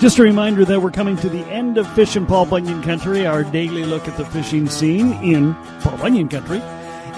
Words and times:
Just 0.00 0.18
a 0.18 0.22
reminder 0.22 0.64
that 0.64 0.80
we're 0.80 0.90
coming 0.90 1.18
to 1.18 1.28
the 1.28 1.44
end 1.50 1.76
of 1.76 1.86
Fish 1.92 2.16
and 2.16 2.26
Paul 2.26 2.46
Bunyan 2.46 2.82
Country, 2.82 3.26
our 3.26 3.44
daily 3.44 3.84
look 3.84 4.08
at 4.08 4.16
the 4.16 4.24
fishing 4.24 4.66
scene 4.66 5.12
in 5.22 5.54
Paul 5.82 5.98
Bunyan 5.98 6.26
Country. 6.26 6.62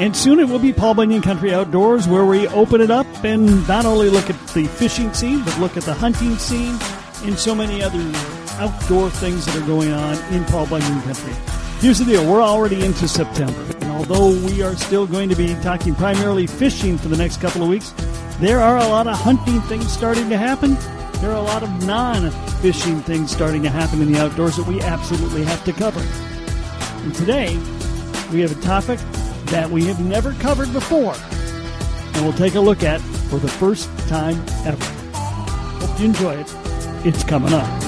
And 0.01 0.17
soon 0.17 0.41
it 0.41 0.49
will 0.49 0.59
be 0.59 0.73
Paul 0.73 0.95
Bunyan 0.95 1.23
Country 1.23 1.55
Outdoors, 1.55 2.09
where 2.09 2.25
we 2.25 2.49
open 2.49 2.81
it 2.81 2.91
up 2.91 3.07
and 3.23 3.69
not 3.69 3.87
only 3.87 4.11
look 4.11 4.29
at 4.29 4.49
the 4.49 4.67
fishing 4.67 5.15
scene, 5.15 5.45
but 5.45 5.57
look 5.61 5.77
at 5.77 5.85
the 5.85 5.95
hunting 5.95 6.37
scene 6.39 6.77
and 7.23 7.39
so 7.39 7.55
many 7.55 7.85
other 7.85 8.03
outdoor 8.61 9.11
things 9.11 9.47
that 9.47 9.55
are 9.55 9.67
going 9.67 9.93
on 9.93 10.19
in 10.35 10.45
Paul 10.47 10.67
Bunyan 10.67 11.03
Country. 11.03 11.35
Here's 11.79 12.01
the 12.01 12.05
deal 12.05 12.29
we're 12.29 12.43
already 12.43 12.85
into 12.85 13.07
September, 13.07 13.65
and 13.81 13.93
although 13.93 14.31
we 14.45 14.61
are 14.61 14.75
still 14.75 15.07
going 15.07 15.29
to 15.29 15.37
be 15.37 15.55
talking 15.63 15.95
primarily 15.95 16.49
fishing 16.49 16.99
for 16.99 17.07
the 17.07 17.17
next 17.17 17.41
couple 17.41 17.63
of 17.63 17.69
weeks, 17.69 17.95
there 18.41 18.59
are 18.59 18.79
a 18.79 18.89
lot 18.89 19.07
of 19.07 19.17
hunting 19.17 19.61
things 19.63 19.93
starting 19.93 20.29
to 20.31 20.37
happen 20.37 20.77
there 21.23 21.31
are 21.31 21.37
a 21.37 21.41
lot 21.41 21.63
of 21.63 21.87
non 21.87 22.33
fishing 22.61 23.01
things 23.01 23.31
starting 23.31 23.63
to 23.63 23.71
happen 23.71 24.03
in 24.03 24.13
the 24.13 24.19
outdoors 24.19 24.57
that 24.57 24.67
we 24.67 24.81
absolutely 24.81 25.45
have 25.45 25.65
to 25.65 25.73
cover. 25.73 26.01
And 27.05 27.15
today, 27.15 27.57
we 28.33 28.41
have 28.41 28.51
a 28.51 28.61
topic 28.61 28.99
that 29.47 29.71
we 29.71 29.85
have 29.85 30.01
never 30.01 30.33
covered 30.35 30.73
before, 30.73 31.15
and 31.15 32.25
we'll 32.25 32.33
take 32.33 32.57
a 32.57 32.61
look 32.61 32.83
at 32.83 33.01
for 33.31 33.39
the 33.39 33.49
first 33.49 33.89
time 34.09 34.37
ever. 34.67 34.85
Hope 35.15 36.01
you 36.01 36.07
enjoy 36.07 36.35
it. 36.35 36.53
It's 37.07 37.23
coming 37.23 37.53
up. 37.53 37.82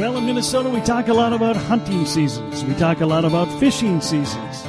Well, 0.00 0.16
in 0.16 0.24
Minnesota, 0.24 0.70
we 0.70 0.80
talk 0.80 1.08
a 1.08 1.12
lot 1.12 1.34
about 1.34 1.56
hunting 1.56 2.06
seasons. 2.06 2.64
We 2.64 2.72
talk 2.76 3.02
a 3.02 3.06
lot 3.06 3.26
about 3.26 3.52
fishing 3.60 4.00
seasons. 4.00 4.64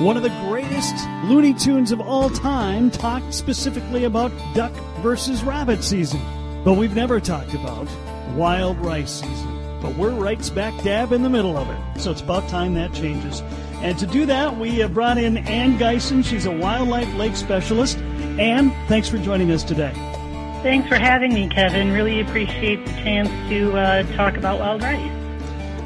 One 0.00 0.16
of 0.16 0.22
the 0.22 0.28
greatest 0.46 0.94
Looney 1.24 1.54
Tunes 1.54 1.90
of 1.90 2.00
all 2.00 2.30
time 2.30 2.92
talked 2.92 3.34
specifically 3.34 4.04
about 4.04 4.30
duck 4.54 4.70
versus 5.02 5.42
rabbit 5.42 5.82
season. 5.82 6.20
But 6.62 6.74
we've 6.74 6.94
never 6.94 7.18
talked 7.18 7.52
about 7.52 7.88
wild 8.36 8.78
rice 8.78 9.22
season. 9.22 9.80
But 9.82 9.96
we're 9.96 10.10
right 10.10 10.44
smack 10.44 10.80
dab 10.84 11.10
in 11.10 11.24
the 11.24 11.30
middle 11.30 11.56
of 11.56 11.68
it. 11.68 12.00
So 12.00 12.12
it's 12.12 12.22
about 12.22 12.48
time 12.48 12.74
that 12.74 12.92
changes. 12.92 13.40
And 13.82 13.98
to 13.98 14.06
do 14.06 14.24
that, 14.26 14.56
we 14.56 14.76
have 14.76 14.94
brought 14.94 15.18
in 15.18 15.38
Ann 15.38 15.80
Geisen. 15.80 16.24
She's 16.24 16.46
a 16.46 16.52
wildlife 16.52 17.12
lake 17.16 17.34
specialist. 17.34 17.98
Ann, 18.38 18.70
thanks 18.86 19.08
for 19.08 19.18
joining 19.18 19.50
us 19.50 19.64
today. 19.64 20.15
Thanks 20.62 20.88
for 20.88 20.96
having 20.96 21.32
me, 21.32 21.48
Kevin. 21.48 21.92
Really 21.92 22.20
appreciate 22.20 22.84
the 22.84 22.92
chance 22.92 23.28
to 23.50 23.76
uh, 23.76 24.02
talk 24.16 24.36
about 24.36 24.58
wild 24.58 24.82
rice. 24.82 25.26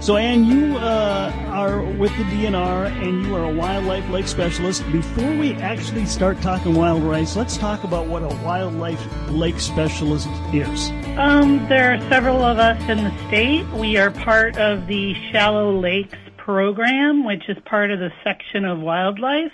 So, 0.03 0.17
Ann, 0.17 0.47
you 0.47 0.79
uh, 0.79 1.31
are 1.49 1.83
with 1.83 2.17
the 2.17 2.23
DNR 2.25 2.91
and 3.03 3.27
you 3.27 3.37
are 3.37 3.45
a 3.45 3.55
wildlife 3.55 4.09
lake 4.09 4.29
specialist. 4.29 4.83
Before 4.91 5.31
we 5.37 5.53
actually 5.57 6.07
start 6.07 6.41
talking 6.41 6.75
wild 6.75 7.03
rice, 7.03 7.37
let's 7.37 7.59
talk 7.59 7.85
about 7.85 8.07
what 8.07 8.23
a 8.23 8.35
wildlife 8.43 9.05
lake 9.29 9.61
specialist 9.61 10.29
is. 10.55 10.89
Um, 11.19 11.67
there 11.69 11.93
are 11.93 12.01
several 12.09 12.43
of 12.43 12.59
us 12.59 12.81
in 12.89 13.05
the 13.05 13.15
state. 13.29 13.69
We 13.73 13.99
are 13.99 14.11
part 14.11 14.57
of 14.57 14.87
the 14.87 15.13
Shallow 15.31 15.79
Lakes 15.79 16.17
program, 16.39 17.27
which 17.27 17.47
is 17.51 17.59
part 17.67 17.91
of 17.91 17.99
the 17.99 18.11
section 18.25 18.65
of 18.65 18.81
wildlife. 18.81 19.53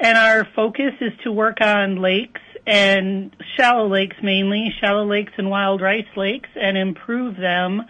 And 0.00 0.18
our 0.18 0.44
focus 0.56 0.94
is 1.00 1.12
to 1.22 1.30
work 1.30 1.60
on 1.60 2.02
lakes 2.02 2.40
and 2.68 3.34
shallow 3.56 3.88
lakes 3.88 4.16
mainly, 4.22 4.74
shallow 4.80 5.06
lakes 5.06 5.32
and 5.38 5.48
wild 5.48 5.80
rice 5.80 6.06
lakes, 6.16 6.50
and 6.54 6.76
improve 6.76 7.36
them 7.36 7.82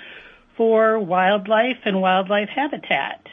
for 0.56 0.98
wildlife 0.98 1.78
and 1.84 2.00
wildlife 2.00 2.48
habitat. 2.48 3.26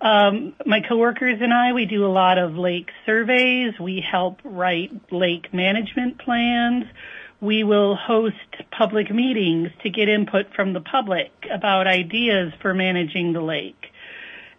Um, 0.00 0.54
my 0.66 0.80
coworkers 0.86 1.38
and 1.40 1.54
I, 1.54 1.72
we 1.72 1.86
do 1.86 2.04
a 2.04 2.12
lot 2.12 2.36
of 2.36 2.56
lake 2.56 2.90
surveys. 3.06 3.72
We 3.80 4.04
help 4.08 4.40
write 4.44 4.90
lake 5.10 5.54
management 5.54 6.18
plans. 6.18 6.84
We 7.40 7.64
will 7.64 7.96
host 7.96 8.36
public 8.70 9.10
meetings 9.10 9.70
to 9.82 9.90
get 9.90 10.10
input 10.10 10.54
from 10.54 10.74
the 10.74 10.80
public 10.80 11.30
about 11.50 11.86
ideas 11.86 12.52
for 12.60 12.74
managing 12.74 13.32
the 13.32 13.40
lake. 13.40 13.83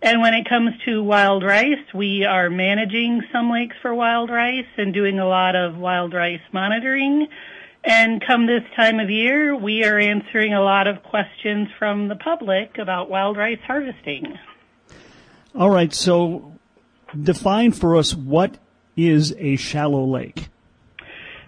And 0.02 0.22
when 0.22 0.34
it 0.34 0.48
comes 0.48 0.72
to 0.86 1.02
wild 1.02 1.44
rice, 1.44 1.94
we 1.94 2.26
are 2.26 2.50
managing 2.50 3.22
some 3.32 3.50
lakes 3.50 3.76
for 3.82 3.94
wild 3.94 4.30
rice 4.30 4.68
and 4.78 4.94
doing 4.94 5.20
a 5.20 5.28
lot 5.28 5.56
of 5.56 5.78
wild 5.78 6.14
rice 6.14 6.42
monitoring. 6.52 7.28
And 7.84 8.24
come 8.26 8.46
this 8.48 8.64
time 8.76 9.00
of 9.00 9.10
year, 9.10 9.56
we 9.56 9.84
are 9.84 9.98
answering 9.98 10.54
a 10.54 10.62
lot 10.62 10.88
of 10.88 11.04
questions 11.04 11.70
from 11.78 12.08
the 12.08 12.16
public 12.16 12.78
about 12.78 13.10
wild 13.10 13.38
rice 13.38 13.60
harvesting. 13.66 14.38
All 15.54 15.70
right, 15.70 15.94
so 15.94 16.54
define 17.20 17.72
for 17.72 17.96
us 17.96 18.14
what 18.14 18.58
is 18.98 19.34
a 19.38 19.56
shallow 19.56 20.06
lake. 20.06 20.50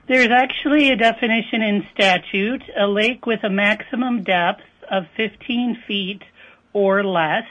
There's 0.08 0.30
actually 0.30 0.90
a 0.92 0.96
definition 0.96 1.62
in 1.62 1.86
statute, 1.94 2.64
a 2.80 2.88
lake 2.88 3.26
with 3.26 3.44
a 3.44 3.50
maximum 3.50 4.24
depth 4.24 4.64
of 4.90 5.04
15 5.18 5.84
feet 5.86 6.22
or 6.72 7.04
less 7.04 7.44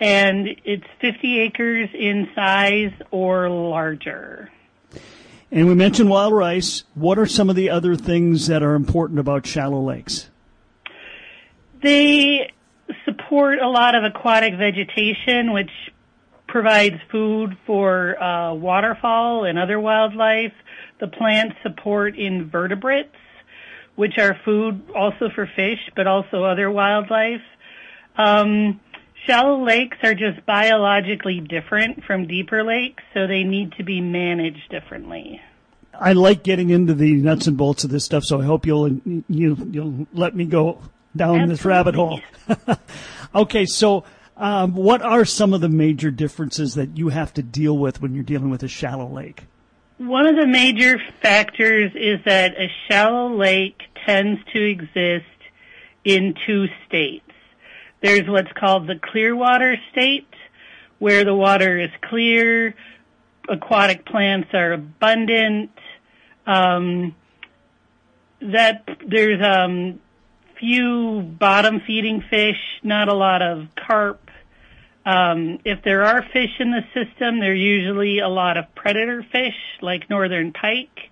and 0.00 0.48
it's 0.64 0.86
50 1.00 1.40
acres 1.40 1.88
in 1.94 2.28
size 2.34 2.92
or 3.10 3.48
larger. 3.48 4.50
And 5.50 5.68
we 5.68 5.74
mentioned 5.74 6.10
wild 6.10 6.32
rice. 6.32 6.84
What 6.94 7.18
are 7.18 7.26
some 7.26 7.48
of 7.48 7.56
the 7.56 7.70
other 7.70 7.94
things 7.94 8.48
that 8.48 8.62
are 8.62 8.74
important 8.74 9.20
about 9.20 9.46
shallow 9.46 9.80
lakes? 9.80 10.28
They 11.82 12.50
support 13.04 13.60
a 13.60 13.68
lot 13.68 13.94
of 13.94 14.04
aquatic 14.04 14.54
vegetation, 14.54 15.52
which 15.52 15.70
provides 16.48 16.96
food 17.10 17.56
for 17.66 18.20
uh, 18.22 18.54
waterfowl 18.54 19.44
and 19.44 19.58
other 19.58 19.78
wildlife. 19.78 20.52
The 21.00 21.08
plants 21.08 21.56
support 21.62 22.16
invertebrates, 22.16 23.14
which 23.96 24.18
are 24.18 24.36
food 24.44 24.82
also 24.94 25.28
for 25.34 25.48
fish, 25.54 25.80
but 25.94 26.06
also 26.06 26.44
other 26.44 26.70
wildlife. 26.70 27.42
Um, 28.16 28.80
Shallow 29.26 29.64
lakes 29.64 29.96
are 30.02 30.14
just 30.14 30.44
biologically 30.44 31.40
different 31.40 32.04
from 32.04 32.26
deeper 32.26 32.62
lakes, 32.62 33.02
so 33.14 33.26
they 33.26 33.42
need 33.42 33.72
to 33.72 33.82
be 33.82 34.00
managed 34.00 34.68
differently. 34.70 35.40
I 35.98 36.12
like 36.12 36.42
getting 36.42 36.70
into 36.70 36.94
the 36.94 37.14
nuts 37.14 37.46
and 37.46 37.56
bolts 37.56 37.84
of 37.84 37.90
this 37.90 38.04
stuff, 38.04 38.24
so 38.24 38.40
I 38.40 38.44
hope 38.44 38.66
you'll 38.66 39.00
you, 39.28 39.56
you'll 39.70 40.06
let 40.12 40.34
me 40.34 40.44
go 40.44 40.80
down 41.16 41.50
Absolutely. 41.50 41.54
this 41.54 41.64
rabbit 41.64 41.94
hole. 41.94 42.20
okay, 43.34 43.64
so 43.64 44.04
um, 44.36 44.74
what 44.74 45.02
are 45.02 45.24
some 45.24 45.54
of 45.54 45.60
the 45.60 45.68
major 45.68 46.10
differences 46.10 46.74
that 46.74 46.98
you 46.98 47.08
have 47.08 47.32
to 47.34 47.42
deal 47.42 47.78
with 47.78 48.02
when 48.02 48.14
you're 48.14 48.24
dealing 48.24 48.50
with 48.50 48.62
a 48.62 48.68
shallow 48.68 49.08
lake? 49.08 49.44
One 49.98 50.26
of 50.26 50.36
the 50.36 50.46
major 50.46 50.98
factors 51.22 51.92
is 51.94 52.18
that 52.24 52.58
a 52.58 52.68
shallow 52.88 53.32
lake 53.34 53.80
tends 54.04 54.40
to 54.52 54.60
exist 54.60 55.24
in 56.04 56.34
two 56.46 56.66
states. 56.86 57.23
There's 58.04 58.28
what's 58.28 58.52
called 58.52 58.86
the 58.86 58.96
clear 59.02 59.34
water 59.34 59.78
state, 59.90 60.28
where 60.98 61.24
the 61.24 61.34
water 61.34 61.80
is 61.80 61.88
clear, 62.02 62.74
aquatic 63.48 64.04
plants 64.04 64.48
are 64.52 64.74
abundant. 64.74 65.70
Um, 66.46 67.16
that 68.42 68.86
there's 69.08 69.42
um, 69.42 70.00
few 70.60 71.22
bottom 71.22 71.80
feeding 71.86 72.22
fish, 72.28 72.58
not 72.82 73.08
a 73.08 73.14
lot 73.14 73.40
of 73.40 73.68
carp. 73.74 74.20
Um, 75.06 75.60
if 75.64 75.82
there 75.82 76.04
are 76.04 76.22
fish 76.30 76.60
in 76.60 76.72
the 76.72 76.82
system, 76.92 77.40
they're 77.40 77.54
usually 77.54 78.18
a 78.18 78.28
lot 78.28 78.58
of 78.58 78.66
predator 78.74 79.24
fish 79.32 79.56
like 79.80 80.10
northern 80.10 80.52
pike. 80.52 81.08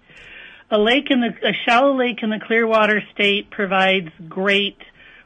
A 0.71 0.79
lake 0.79 1.11
in 1.11 1.23
the 1.23 1.29
a 1.43 1.55
shallow 1.65 1.97
lake 1.97 2.23
in 2.23 2.29
the 2.29 2.41
Clearwater 2.47 3.03
state 3.15 3.51
provides 3.51 4.11
great 4.29 4.77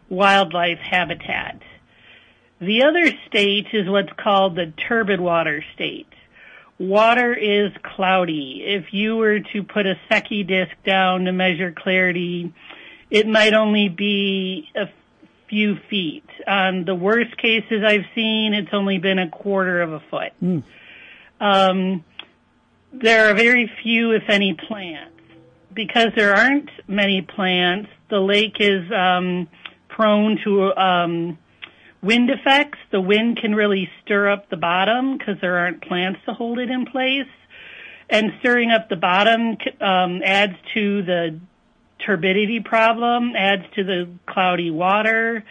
wildlife 0.08 0.78
habitat. 0.78 1.60
The 2.60 2.84
other 2.84 3.12
state 3.28 3.66
is 3.72 3.88
what's 3.88 4.12
called 4.16 4.56
the 4.56 4.72
turbid 4.88 5.20
water 5.20 5.62
state. 5.74 6.08
Water 6.78 7.34
is 7.34 7.72
cloudy. 7.82 8.62
If 8.64 8.92
you 8.92 9.16
were 9.16 9.40
to 9.40 9.62
put 9.62 9.86
a 9.86 9.98
Secchi 10.10 10.46
disc 10.46 10.72
down 10.84 11.24
to 11.24 11.32
measure 11.32 11.72
clarity, 11.72 12.52
it 13.10 13.26
might 13.26 13.54
only 13.54 13.88
be 13.88 14.68
a 14.74 14.86
few 15.48 15.76
feet. 15.88 16.28
On 16.46 16.84
the 16.84 16.94
worst 16.94 17.36
cases 17.38 17.82
I've 17.86 18.04
seen, 18.14 18.52
it's 18.52 18.72
only 18.72 18.98
been 18.98 19.18
a 19.18 19.28
quarter 19.28 19.80
of 19.80 19.92
a 19.92 20.00
foot. 20.10 20.32
Mm. 20.42 20.62
Um, 21.40 22.04
there 22.92 23.30
are 23.30 23.34
very 23.34 23.70
few, 23.82 24.12
if 24.12 24.24
any, 24.28 24.54
plants. 24.54 25.12
Because 25.72 26.08
there 26.16 26.34
aren't 26.34 26.70
many 26.88 27.20
plants, 27.20 27.90
the 28.08 28.18
lake 28.18 28.56
is 28.60 28.90
um, 28.92 29.46
prone 29.96 30.38
to 30.44 30.76
um, 30.76 31.38
wind 32.02 32.30
effects. 32.30 32.78
The 32.92 33.00
wind 33.00 33.38
can 33.40 33.54
really 33.54 33.88
stir 34.04 34.30
up 34.30 34.50
the 34.50 34.56
bottom 34.56 35.16
because 35.16 35.36
there 35.40 35.58
aren't 35.58 35.82
plants 35.82 36.20
to 36.26 36.34
hold 36.34 36.58
it 36.58 36.70
in 36.70 36.84
place. 36.84 37.26
And 38.08 38.32
stirring 38.40 38.70
up 38.70 38.88
the 38.88 38.96
bottom 38.96 39.56
um, 39.80 40.20
adds 40.22 40.54
to 40.74 41.02
the 41.02 41.40
turbidity 42.04 42.60
problem, 42.60 43.32
adds 43.36 43.64
to 43.74 43.82
the 43.82 44.08
cloudy 44.28 44.70
water. 44.70 45.44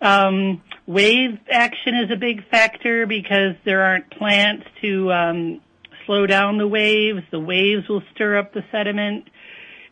Um, 0.00 0.62
Wave 0.86 1.38
action 1.50 1.96
is 1.96 2.10
a 2.12 2.16
big 2.16 2.48
factor 2.48 3.06
because 3.06 3.56
there 3.64 3.82
aren't 3.82 4.08
plants 4.10 4.66
to 4.82 5.10
um, 5.12 5.60
slow 6.04 6.26
down 6.26 6.58
the 6.58 6.68
waves. 6.68 7.22
The 7.32 7.40
waves 7.40 7.88
will 7.88 8.02
stir 8.14 8.38
up 8.38 8.52
the 8.52 8.62
sediment. 8.70 9.28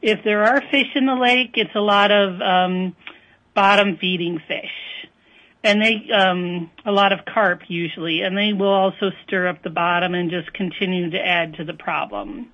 If 0.03 0.23
there 0.23 0.45
are 0.45 0.61
fish 0.71 0.95
in 0.95 1.07
the 1.07 1.17
lake, 1.17 1.53
it's 1.55 1.75
a 1.75 1.81
lot 1.81 2.13
of 2.13 2.41
um, 2.41 2.95
bottom 3.55 3.97
feeding 4.01 4.41
fish. 4.47 4.71
And 5.63 5.81
they 5.81 6.13
um 6.13 6.71
a 6.85 6.93
lot 6.93 7.13
of 7.13 7.21
carp 7.25 7.63
usually 7.69 8.21
and 8.23 8.37
they 8.37 8.53
will 8.53 8.69
also 8.69 9.11
stir 9.27 9.49
up 9.49 9.63
the 9.63 9.71
bottom 9.71 10.15
and 10.15 10.31
just 10.31 10.53
continue 10.53 11.11
to 11.11 11.19
add 11.19 11.55
to 11.55 11.65
the 11.65 11.73
problem. 11.73 12.51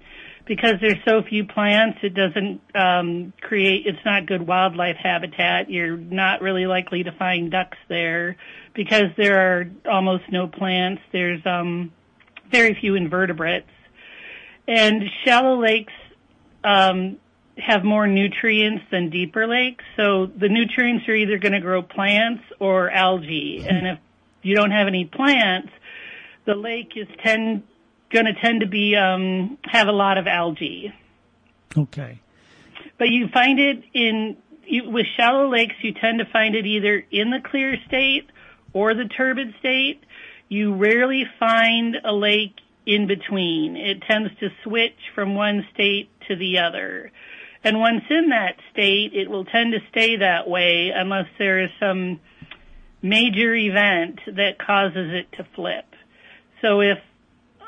Because 0.47 0.77
there's 0.81 1.03
so 1.05 1.23
few 1.23 1.45
plants 1.45 1.99
it 2.03 2.15
doesn't 2.15 2.61
um 2.75 3.33
create 3.41 3.87
it's 3.87 4.05
not 4.05 4.27
good 4.27 4.47
wildlife 4.47 4.97
habitat. 4.97 5.71
You're 5.71 5.97
not 5.97 6.41
really 6.41 6.67
likely 6.67 7.03
to 7.03 7.13
find 7.13 7.51
ducks 7.51 7.79
there. 7.89 8.37
Because 8.75 9.11
there 9.17 9.41
are 9.41 9.71
almost 9.91 10.25
no 10.31 10.47
plants 10.47 11.03
there's 11.13 11.45
um 11.47 11.93
very 12.53 12.77
few 12.81 12.95
invertebrates. 12.95 13.71
And 14.69 15.03
shallow 15.25 15.61
lakes 15.61 15.93
um 16.63 17.17
have 17.67 17.85
more 17.85 18.07
nutrients 18.07 18.85
than 18.91 19.11
deeper 19.11 19.47
lakes. 19.47 19.85
So 19.97 20.27
the 20.27 20.49
nutrients 20.49 21.09
are 21.09 21.15
either 21.15 21.39
going 21.39 21.53
to 21.53 21.61
grow 21.61 21.83
plants 21.83 22.43
or 22.59 22.91
algae. 22.91 23.65
And 23.69 23.87
if 23.87 23.99
you 24.43 24.55
don't 24.55 24.71
have 24.71 24.87
any 24.87 25.05
plants, 25.05 25.71
the 26.47 26.55
lake 26.55 26.93
is 26.97 27.07
tend 27.23 27.63
going 28.11 28.27
to 28.27 28.35
tend 28.35 28.61
to 28.61 28.67
be 28.67 28.97
um, 28.97 29.59
have 29.65 29.89
a 29.89 29.93
lot 29.93 30.19
of 30.19 30.27
algae. 30.27 30.93
Okay. 31.77 32.21
But 32.99 33.09
you 33.09 33.29
find 33.33 33.59
it 33.61 33.85
in 33.95 34.37
you, 34.67 34.91
with 34.91 35.07
shallow 35.17 35.51
lakes. 35.51 35.75
You 35.83 35.93
tend 35.93 36.19
to 36.21 36.25
find 36.27 36.55
it 36.55 36.67
either 36.67 37.05
in 37.11 37.31
the 37.31 37.41
clear 37.45 37.77
state 37.87 38.29
or 38.73 38.95
the 38.95 39.05
turbid 39.05 39.55
state. 39.59 40.03
You 40.49 40.75
rarely 40.75 41.25
find 41.39 41.97
a 42.05 42.13
lake 42.13 42.57
in 42.87 43.07
between. 43.07 43.77
It 43.77 44.03
tends 44.03 44.31
to 44.41 44.49
switch 44.65 44.99
from 45.15 45.35
one 45.35 45.67
state 45.75 46.09
to 46.29 46.37
the 46.37 46.59
other. 46.59 47.13
And 47.63 47.79
once 47.79 48.05
in 48.09 48.31
that 48.31 48.57
state, 48.73 49.13
it 49.13 49.29
will 49.29 49.45
tend 49.45 49.73
to 49.73 49.81
stay 49.91 50.17
that 50.17 50.49
way 50.49 50.91
unless 50.95 51.27
there 51.39 51.61
is 51.61 51.71
some 51.79 52.21
major 53.03 53.55
event 53.55 54.21
that 54.27 54.59
causes 54.59 55.13
it 55.13 55.31
to 55.37 55.47
flip. 55.55 55.85
So 56.63 56.81
if 56.81 56.99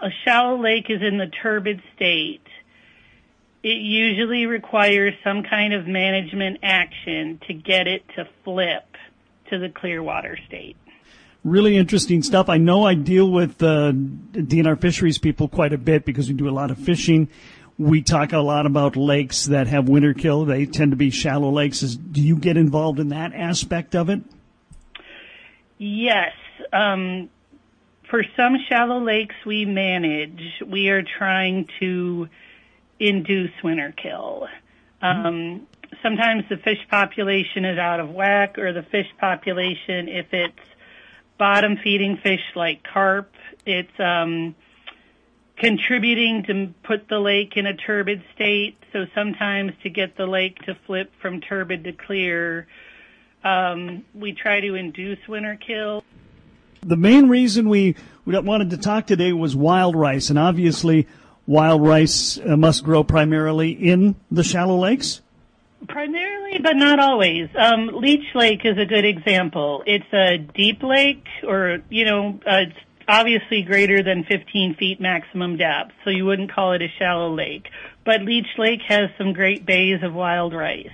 a 0.03 0.09
shallow 0.25 0.61
lake 0.61 0.87
is 0.89 1.03
in 1.03 1.19
the 1.19 1.27
turbid 1.27 1.83
state, 1.95 2.41
it 3.63 3.81
usually 3.81 4.47
requires 4.47 5.15
some 5.23 5.43
kind 5.43 5.73
of 5.73 5.87
management 5.87 6.59
action 6.63 7.41
to 7.47 7.55
get 7.55 7.87
it 7.87 8.03
to 8.17 8.29
flip 8.45 8.85
to 9.51 9.59
the 9.59 9.69
clear 9.69 10.03
water 10.03 10.39
state. 10.47 10.77
Really 11.45 11.77
interesting 11.77 12.23
stuff. 12.23 12.49
I 12.49 12.59
know 12.59 12.85
I 12.85 12.95
deal 12.95 13.31
with 13.31 13.63
uh, 13.63 13.93
DNR 13.93 14.81
fisheries 14.81 15.19
people 15.19 15.49
quite 15.49 15.73
a 15.73 15.79
bit 15.79 16.05
because 16.05 16.29
we 16.29 16.35
do 16.35 16.49
a 16.49 16.53
lot 16.53 16.71
of 16.71 16.79
fishing 16.79 17.29
we 17.79 18.03
talk 18.03 18.33
a 18.33 18.39
lot 18.39 18.67
about 18.67 18.97
lakes 18.97 19.47
that 19.47 19.67
have 19.67 19.89
winter 19.89 20.15
kill. 20.15 20.45
They 20.45 20.67
tend 20.67 20.93
to 20.93 20.97
be 20.97 21.11
shallow 21.11 21.51
lakes. 21.51 21.83
Is, 21.83 21.97
do 21.97 22.21
you 22.21 22.37
get 22.37 22.57
involved 22.57 23.01
in 23.01 23.09
that 23.09 23.33
aspect 23.35 23.95
of 23.95 24.09
it? 24.11 24.21
Yes. 25.79 26.33
Um, 26.73 27.29
for 28.09 28.25
some 28.37 28.57
shallow 28.69 29.01
lakes 29.01 29.35
we 29.47 29.65
manage, 29.65 30.63
we 30.67 30.89
are 30.91 31.03
trying 31.03 31.69
to 31.81 32.29
induce 33.01 33.51
winter 33.65 33.93
kill. 33.97 34.49
Um, 35.01 35.67
sometimes 36.03 36.45
the 36.49 36.59
fish 36.59 36.79
population 36.89 37.65
is 37.65 37.79
out 37.79 38.01
of 38.01 38.11
whack, 38.11 38.59
or 38.59 38.73
the 38.73 38.83
fish 38.83 39.09
population, 39.19 40.09
if 40.09 40.33
it's 40.33 40.55
bottom 41.39 41.77
feeding 41.83 42.19
fish 42.19 42.43
like 42.55 42.85
carp, 42.85 43.33
it's 43.67 43.99
um, 43.99 44.55
contributing 45.63 46.43
to 46.43 46.75
put 46.83 47.09
the 47.09 47.21
lake 47.21 47.53
in 47.57 47.67
a 47.67 47.77
turbid 47.77 48.21
state. 48.35 48.77
So 48.93 49.07
sometimes 49.15 49.73
to 49.85 49.91
get 49.91 50.17
the 50.17 50.27
lake 50.27 50.59
to 50.67 50.77
flip 50.87 51.13
from 51.23 51.41
turbid 51.41 51.85
to 51.85 51.93
clear, 51.93 52.67
um, 53.45 54.05
we 54.13 54.33
try 54.33 54.61
to 54.61 54.75
induce 54.75 55.21
winter 55.29 55.57
kill. 55.65 56.03
The 56.81 56.97
main 56.97 57.29
reason 57.29 57.69
we, 57.69 57.95
we 58.25 58.37
wanted 58.41 58.71
to 58.71 58.77
talk 58.77 59.07
today 59.07 59.33
was 59.33 59.55
wild 59.55 59.95
rice, 59.95 60.31
and 60.31 60.39
obviously 60.39 61.07
wild 61.47 61.87
rice 61.87 62.39
uh, 62.39 62.57
must 62.57 62.83
grow 62.83 63.05
primarily 63.05 63.71
in 63.71 64.17
the 64.33 64.43
shallow 64.43 64.77
lakes. 64.77 65.21
Primarily, 65.89 66.59
but 66.59 66.75
not 66.75 66.99
always. 66.99 67.49
Um, 67.57 67.89
Leech 67.93 68.35
Lake 68.35 68.65
is 68.65 68.79
a 68.79 68.85
good 68.85 69.05
example. 69.05 69.85
It's 69.87 70.13
a 70.13 70.39
deep 70.39 70.83
lake, 70.83 71.25
or 71.47 71.83
you 71.89 72.05
know, 72.05 72.41
uh, 72.47 72.67
it's 72.67 72.79
obviously 73.09 73.63
greater 73.63 74.03
than 74.03 74.25
15 74.25 74.75
feet 74.75 75.01
maximum 75.01 75.57
depth, 75.57 75.93
so 76.05 76.11
you 76.11 76.25
wouldn't 76.25 76.53
call 76.53 76.73
it 76.73 76.83
a 76.83 76.89
shallow 76.99 77.35
lake. 77.35 77.69
But 78.05 78.23
Leech 78.23 78.59
Lake 78.59 78.83
has 78.89 79.11
some 79.19 79.33
great 79.33 79.65
bays 79.65 80.03
of 80.03 80.15
wild 80.15 80.55
rice. 80.55 80.91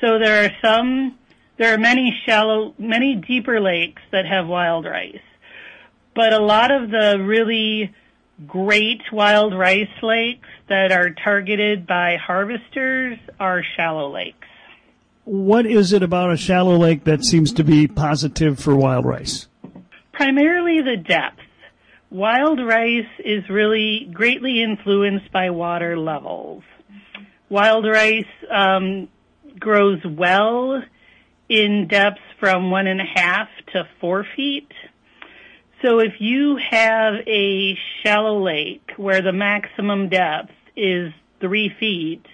So 0.00 0.18
there 0.18 0.44
are 0.44 0.50
some, 0.62 1.18
there 1.56 1.74
are 1.74 1.78
many 1.78 2.16
shallow, 2.24 2.74
many 2.78 3.16
deeper 3.16 3.60
lakes 3.60 4.02
that 4.12 4.26
have 4.26 4.46
wild 4.46 4.84
rice. 4.84 5.20
But 6.14 6.32
a 6.32 6.38
lot 6.38 6.70
of 6.70 6.90
the 6.90 7.18
really 7.20 7.94
great 8.46 9.02
wild 9.12 9.56
rice 9.56 9.88
lakes 10.02 10.48
that 10.68 10.92
are 10.92 11.10
targeted 11.10 11.86
by 11.86 12.16
harvesters 12.16 13.18
are 13.40 13.62
shallow 13.76 14.12
lakes. 14.12 14.46
What 15.24 15.66
is 15.66 15.92
it 15.92 16.02
about 16.02 16.32
a 16.32 16.36
shallow 16.36 16.76
lake 16.76 17.04
that 17.04 17.24
seems 17.24 17.52
to 17.54 17.64
be 17.64 17.86
positive 17.86 18.58
for 18.58 18.74
wild 18.74 19.04
rice? 19.04 19.46
Primarily 20.18 20.80
the 20.80 20.96
depth. 20.96 21.38
Wild 22.10 22.58
rice 22.58 23.06
is 23.24 23.48
really 23.48 24.10
greatly 24.12 24.64
influenced 24.64 25.30
by 25.30 25.50
water 25.50 25.96
levels. 25.96 26.64
Wild 27.48 27.86
rice 27.86 28.24
um, 28.50 29.06
grows 29.60 30.00
well 30.04 30.82
in 31.48 31.86
depths 31.86 32.20
from 32.40 32.72
one 32.72 32.88
and 32.88 33.00
a 33.00 33.04
half 33.04 33.46
to 33.72 33.84
four 34.00 34.26
feet. 34.34 34.72
So 35.84 36.00
if 36.00 36.14
you 36.18 36.58
have 36.68 37.14
a 37.28 37.78
shallow 38.02 38.42
lake 38.42 38.90
where 38.96 39.22
the 39.22 39.32
maximum 39.32 40.08
depth 40.08 40.50
is 40.74 41.12
three 41.40 41.72
feet, 41.78 42.26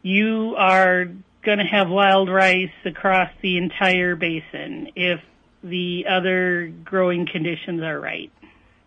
you 0.00 0.54
are 0.56 1.04
going 1.44 1.58
to 1.58 1.64
have 1.64 1.90
wild 1.90 2.30
rice 2.30 2.70
across 2.86 3.28
the 3.42 3.58
entire 3.58 4.16
basin. 4.16 4.88
If 4.96 5.20
the 5.62 6.06
other 6.08 6.72
growing 6.84 7.26
conditions 7.26 7.82
are 7.82 8.00
right. 8.00 8.30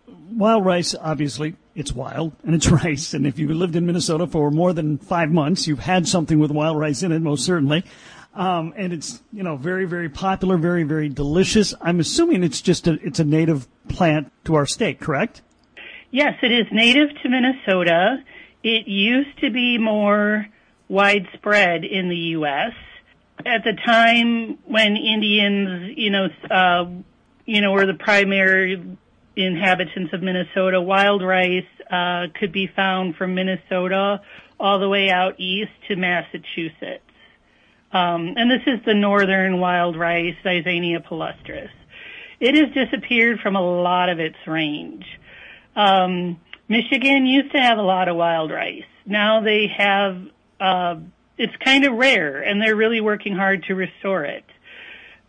Wild 0.08 0.66
rice, 0.66 0.96
obviously, 1.00 1.56
it's 1.76 1.94
wild 1.94 2.34
and 2.44 2.56
it's 2.56 2.68
rice. 2.84 3.14
And 3.14 3.26
if 3.26 3.40
you've 3.40 3.52
lived 3.52 3.76
in 3.76 3.86
Minnesota 3.86 4.28
for 4.28 4.52
more 4.52 4.74
than 4.74 4.98
five 4.98 5.32
months, 5.32 5.68
you've 5.68 5.80
had 5.80 6.08
something 6.08 6.40
with 6.40 6.52
wild 6.52 6.78
rice 6.78 7.04
in 7.04 7.12
it, 7.12 7.20
most 7.20 7.46
certainly. 7.46 7.84
Um, 8.36 8.74
and 8.76 8.92
it's 8.92 9.22
you 9.32 9.44
know 9.44 9.58
very 9.58 9.86
very 9.86 10.10
popular, 10.10 10.58
very 10.58 10.84
very 10.84 11.08
delicious. 11.08 11.76
I'm 11.80 12.00
assuming 12.00 12.44
it's 12.44 12.62
just 12.62 12.88
a 12.88 12.94
it's 13.04 13.20
a 13.20 13.24
native 13.24 13.68
plant 13.90 14.32
to 14.46 14.56
our 14.56 14.66
state, 14.66 15.00
correct? 15.00 15.44
Yes, 16.10 16.34
it 16.42 16.52
is 16.52 16.66
native 16.72 17.10
to 17.22 17.30
Minnesota. 17.30 18.24
It 18.64 18.88
used 18.88 19.40
to 19.42 19.52
be 19.52 19.78
more 19.78 20.48
widespread 20.88 21.84
in 21.84 22.10
the 22.10 22.18
U.S 22.38 22.74
at 23.46 23.64
the 23.64 23.74
time 23.74 24.58
when 24.66 24.96
Indians, 24.96 25.98
you 25.98 26.10
know, 26.10 26.28
uh, 26.50 26.86
you 27.46 27.62
know, 27.62 27.72
were 27.72 27.86
the 27.86 27.94
primary 27.94 28.98
inhabitants 29.36 30.14
of 30.14 30.22
Minnesota, 30.22 30.80
wild 30.80 31.24
rice 31.24 31.66
uh, 31.90 32.28
could 32.40 32.52
be 32.52 32.68
found 32.68 33.16
from 33.16 33.36
Minnesota 33.36 34.22
all 34.60 34.80
the 34.80 34.88
way 34.88 35.10
out 35.10 35.40
east 35.40 35.72
to 35.88 35.96
Massachusetts. 35.96 37.02
Um, 37.92 38.34
and 38.38 38.50
this 38.50 38.62
is 38.66 38.80
the 38.86 38.94
northern 38.94 39.60
wild 39.60 39.98
rice, 39.98 40.36
Zizania 40.44 41.06
palustris. 41.06 41.70
It 42.40 42.56
has 42.56 42.74
disappeared 42.74 43.40
from 43.40 43.56
a 43.56 43.62
lot 43.62 44.10
of 44.10 44.20
its 44.20 44.38
range. 44.48 45.06
Um, 45.76 46.40
Michigan 46.68 47.26
used 47.26 47.52
to 47.54 47.60
have 47.60 47.78
a 47.78 47.84
lot 47.84 48.08
of 48.08 48.16
wild 48.16 48.52
rice. 48.52 48.84
Now 49.06 49.42
they 49.42 49.68
have 49.68 50.22
uh, 50.60 50.96
it's 51.38 51.54
kind 51.64 51.86
of 51.86 51.94
rare, 51.94 52.42
and 52.42 52.62
they're 52.62 52.76
really 52.76 53.02
working 53.02 53.36
hard 53.36 53.64
to 53.64 53.76
restore 53.76 54.26
it. 54.26 54.46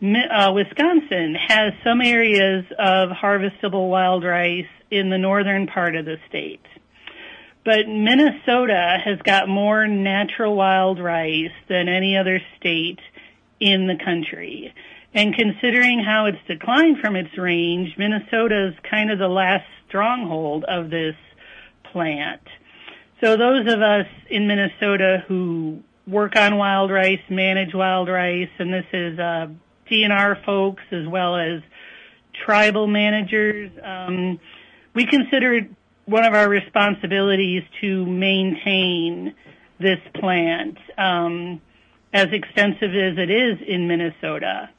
Uh, 0.03 0.51
Wisconsin 0.53 1.35
has 1.35 1.73
some 1.83 2.01
areas 2.01 2.65
of 2.77 3.09
harvestable 3.09 3.89
wild 3.89 4.23
rice 4.23 4.67
in 4.91 5.09
the 5.09 5.17
northern 5.17 5.67
part 5.67 5.95
of 5.95 6.05
the 6.05 6.17
state. 6.27 6.65
But 7.63 7.87
Minnesota 7.87 8.97
has 9.03 9.19
got 9.23 9.49
more 9.49 9.87
natural 9.87 10.55
wild 10.55 10.99
rice 10.99 11.55
than 11.67 11.87
any 11.87 12.15
other 12.17 12.39
state 12.59 12.99
in 13.59 13.87
the 13.87 13.97
country. 14.03 14.73
And 15.13 15.33
considering 15.33 16.03
how 16.03 16.25
it's 16.25 16.37
declined 16.45 16.99
from 16.99 17.15
its 17.15 17.35
range, 17.37 17.95
Minnesota 17.97 18.67
is 18.67 18.75
kind 18.89 19.09
of 19.09 19.17
the 19.17 19.29
last 19.29 19.65
stronghold 19.87 20.65
of 20.65 20.89
this 20.89 21.15
plant. 21.91 22.41
So 23.21 23.37
those 23.37 23.65
of 23.71 23.81
us 23.81 24.07
in 24.29 24.45
Minnesota 24.45 25.23
who 25.27 25.81
work 26.07 26.35
on 26.35 26.57
wild 26.57 26.91
rice, 26.91 27.21
manage 27.29 27.73
wild 27.73 28.09
rice, 28.09 28.49
and 28.59 28.73
this 28.73 28.85
is 28.93 29.19
uh, 29.19 29.47
DNR 29.89 30.45
folks 30.45 30.83
as 30.91 31.07
well 31.07 31.35
as 31.35 31.61
tribal 32.45 32.87
managers. 32.87 33.71
Um, 33.83 34.39
we 34.93 35.05
consider 35.05 35.55
it 35.55 35.69
one 36.05 36.23
of 36.23 36.33
our 36.33 36.47
responsibilities 36.47 37.63
to 37.81 38.05
maintain 38.05 39.33
this 39.79 39.99
plant, 40.15 40.77
um, 40.97 41.61
as 42.13 42.27
extensive 42.31 42.91
as 42.91 43.17
it 43.17 43.29
is 43.29 43.57
in 43.67 43.87
Minnesota. 43.87 44.69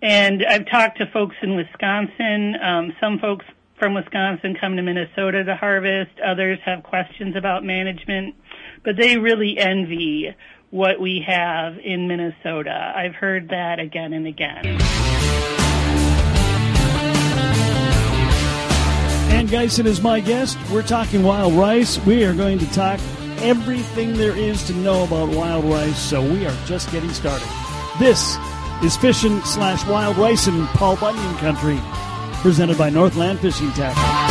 And 0.00 0.44
I've 0.44 0.68
talked 0.68 0.98
to 0.98 1.06
folks 1.12 1.36
in 1.42 1.54
Wisconsin. 1.54 2.56
Um, 2.60 2.92
some 3.00 3.18
folks 3.20 3.44
from 3.78 3.94
Wisconsin 3.94 4.56
come 4.60 4.76
to 4.76 4.82
Minnesota 4.82 5.44
to 5.44 5.54
harvest. 5.54 6.12
Others 6.24 6.58
have 6.64 6.82
questions 6.82 7.36
about 7.36 7.64
management, 7.64 8.34
but 8.84 8.96
they 8.96 9.16
really 9.18 9.58
envy 9.58 10.34
what 10.72 10.98
we 10.98 11.22
have 11.26 11.78
in 11.78 12.08
Minnesota. 12.08 12.92
I've 12.96 13.14
heard 13.14 13.50
that 13.50 13.78
again 13.78 14.14
and 14.14 14.26
again. 14.26 14.66
Ann 19.30 19.48
Geisen 19.48 19.84
is 19.84 20.00
my 20.00 20.20
guest. 20.20 20.56
We're 20.72 20.82
talking 20.82 21.22
wild 21.22 21.52
rice. 21.52 21.98
We 22.06 22.24
are 22.24 22.32
going 22.32 22.58
to 22.58 22.66
talk 22.72 22.98
everything 23.40 24.14
there 24.14 24.34
is 24.34 24.66
to 24.68 24.72
know 24.72 25.04
about 25.04 25.28
wild 25.28 25.66
rice, 25.66 25.98
so 25.98 26.22
we 26.22 26.46
are 26.46 26.56
just 26.64 26.90
getting 26.90 27.10
started. 27.10 27.48
This 27.98 28.38
is 28.82 28.96
Fishing 28.96 29.42
slash 29.42 29.86
Wild 29.86 30.16
Rice 30.16 30.46
in 30.46 30.66
Paul 30.68 30.96
Bunyan 30.96 31.36
Country, 31.36 31.78
presented 32.40 32.78
by 32.78 32.88
Northland 32.88 33.40
Fishing 33.40 33.70
Tackle. 33.72 34.21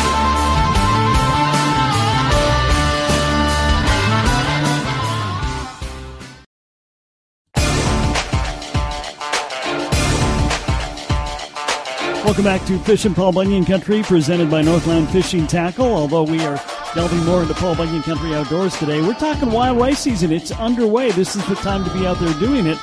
Welcome 12.32 12.46
back 12.46 12.66
to 12.68 12.80
Fishing 12.80 13.14
Paul 13.14 13.34
Bunyan 13.34 13.66
Country, 13.66 14.04
presented 14.04 14.50
by 14.50 14.62
Northland 14.62 15.10
Fishing 15.10 15.48
Tackle. 15.48 15.86
Although 15.86 16.24
we 16.24 16.40
are 16.46 16.64
delving 16.96 17.26
more 17.26 17.42
into 17.42 17.54
Paul 17.54 17.76
Bunyan 17.76 18.02
Country 18.04 18.34
outdoors 18.34 18.74
today, 18.78 19.02
we're 19.02 19.16
talking 19.16 19.52
wild 19.52 19.78
rice 19.78 20.00
season. 20.00 20.32
It's 20.32 20.50
underway. 20.52 21.12
This 21.12 21.36
is 21.36 21.46
the 21.50 21.56
time 21.56 21.84
to 21.84 21.94
be 21.94 22.08
out 22.08 22.20
there 22.20 22.34
doing 22.40 22.68
it. 22.68 22.78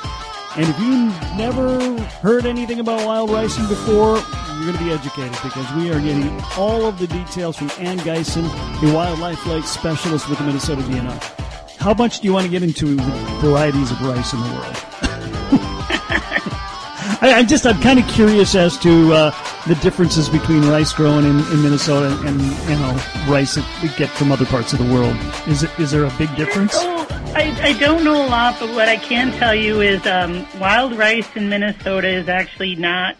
And 0.55 0.69
if 0.69 0.79
you've 0.79 1.35
never 1.35 1.99
heard 2.21 2.45
anything 2.45 2.79
about 2.79 3.03
wild 3.07 3.31
ricing 3.31 3.67
before, 3.67 4.17
you're 4.17 4.71
going 4.71 4.77
to 4.77 4.83
be 4.83 4.91
educated 4.91 5.31
because 5.41 5.73
we 5.73 5.89
are 5.89 5.99
getting 5.99 6.29
all 6.55 6.85
of 6.85 6.99
the 6.99 7.07
details 7.07 7.57
from 7.57 7.71
Ann 7.79 7.97
Geisen, 8.01 8.45
a 8.87 8.93
wildlife 8.93 9.43
life 9.47 9.65
specialist 9.65 10.29
with 10.29 10.37
the 10.37 10.43
Minnesota 10.43 10.83
DNR. 10.83 11.77
How 11.79 11.95
much 11.95 12.19
do 12.19 12.27
you 12.27 12.33
want 12.33 12.45
to 12.45 12.51
get 12.51 12.61
into 12.61 12.97
varieties 13.41 13.89
of 13.89 13.99
rice 14.03 14.31
in 14.31 14.41
the 14.41 14.49
world? 14.53 14.98
I, 17.21 17.39
am 17.39 17.47
just 17.47 17.65
I'm 17.65 17.79
kind 17.81 17.99
of 17.99 18.07
curious 18.07 18.55
as 18.55 18.77
to 18.79 19.13
uh, 19.13 19.65
the 19.67 19.75
differences 19.75 20.29
between 20.29 20.65
rice 20.69 20.93
growing 20.93 21.25
in, 21.25 21.39
in 21.51 21.61
Minnesota 21.61 22.17
and 22.25 22.39
you 22.41 22.77
know 22.77 22.97
rice 23.27 23.55
that 23.55 23.81
we 23.83 23.89
get 23.97 24.09
from 24.09 24.31
other 24.31 24.45
parts 24.45 24.71
of 24.71 24.79
the 24.79 24.93
world. 24.93 25.15
Is 25.45 25.63
it 25.63 25.79
is 25.79 25.91
there 25.91 26.05
a 26.05 26.13
big 26.17 26.33
difference? 26.37 26.75
Oh, 26.75 27.07
I, 27.35 27.57
I 27.61 27.73
don't 27.73 28.05
know 28.05 28.25
a 28.25 28.27
lot, 28.27 28.57
but 28.59 28.69
what 28.69 28.87
I 28.87 28.95
can 28.95 29.33
tell 29.33 29.53
you 29.53 29.81
is 29.81 30.05
um, 30.07 30.47
wild 30.59 30.97
rice 30.97 31.27
in 31.35 31.49
Minnesota 31.49 32.07
is 32.07 32.29
actually 32.29 32.75
not 32.75 33.17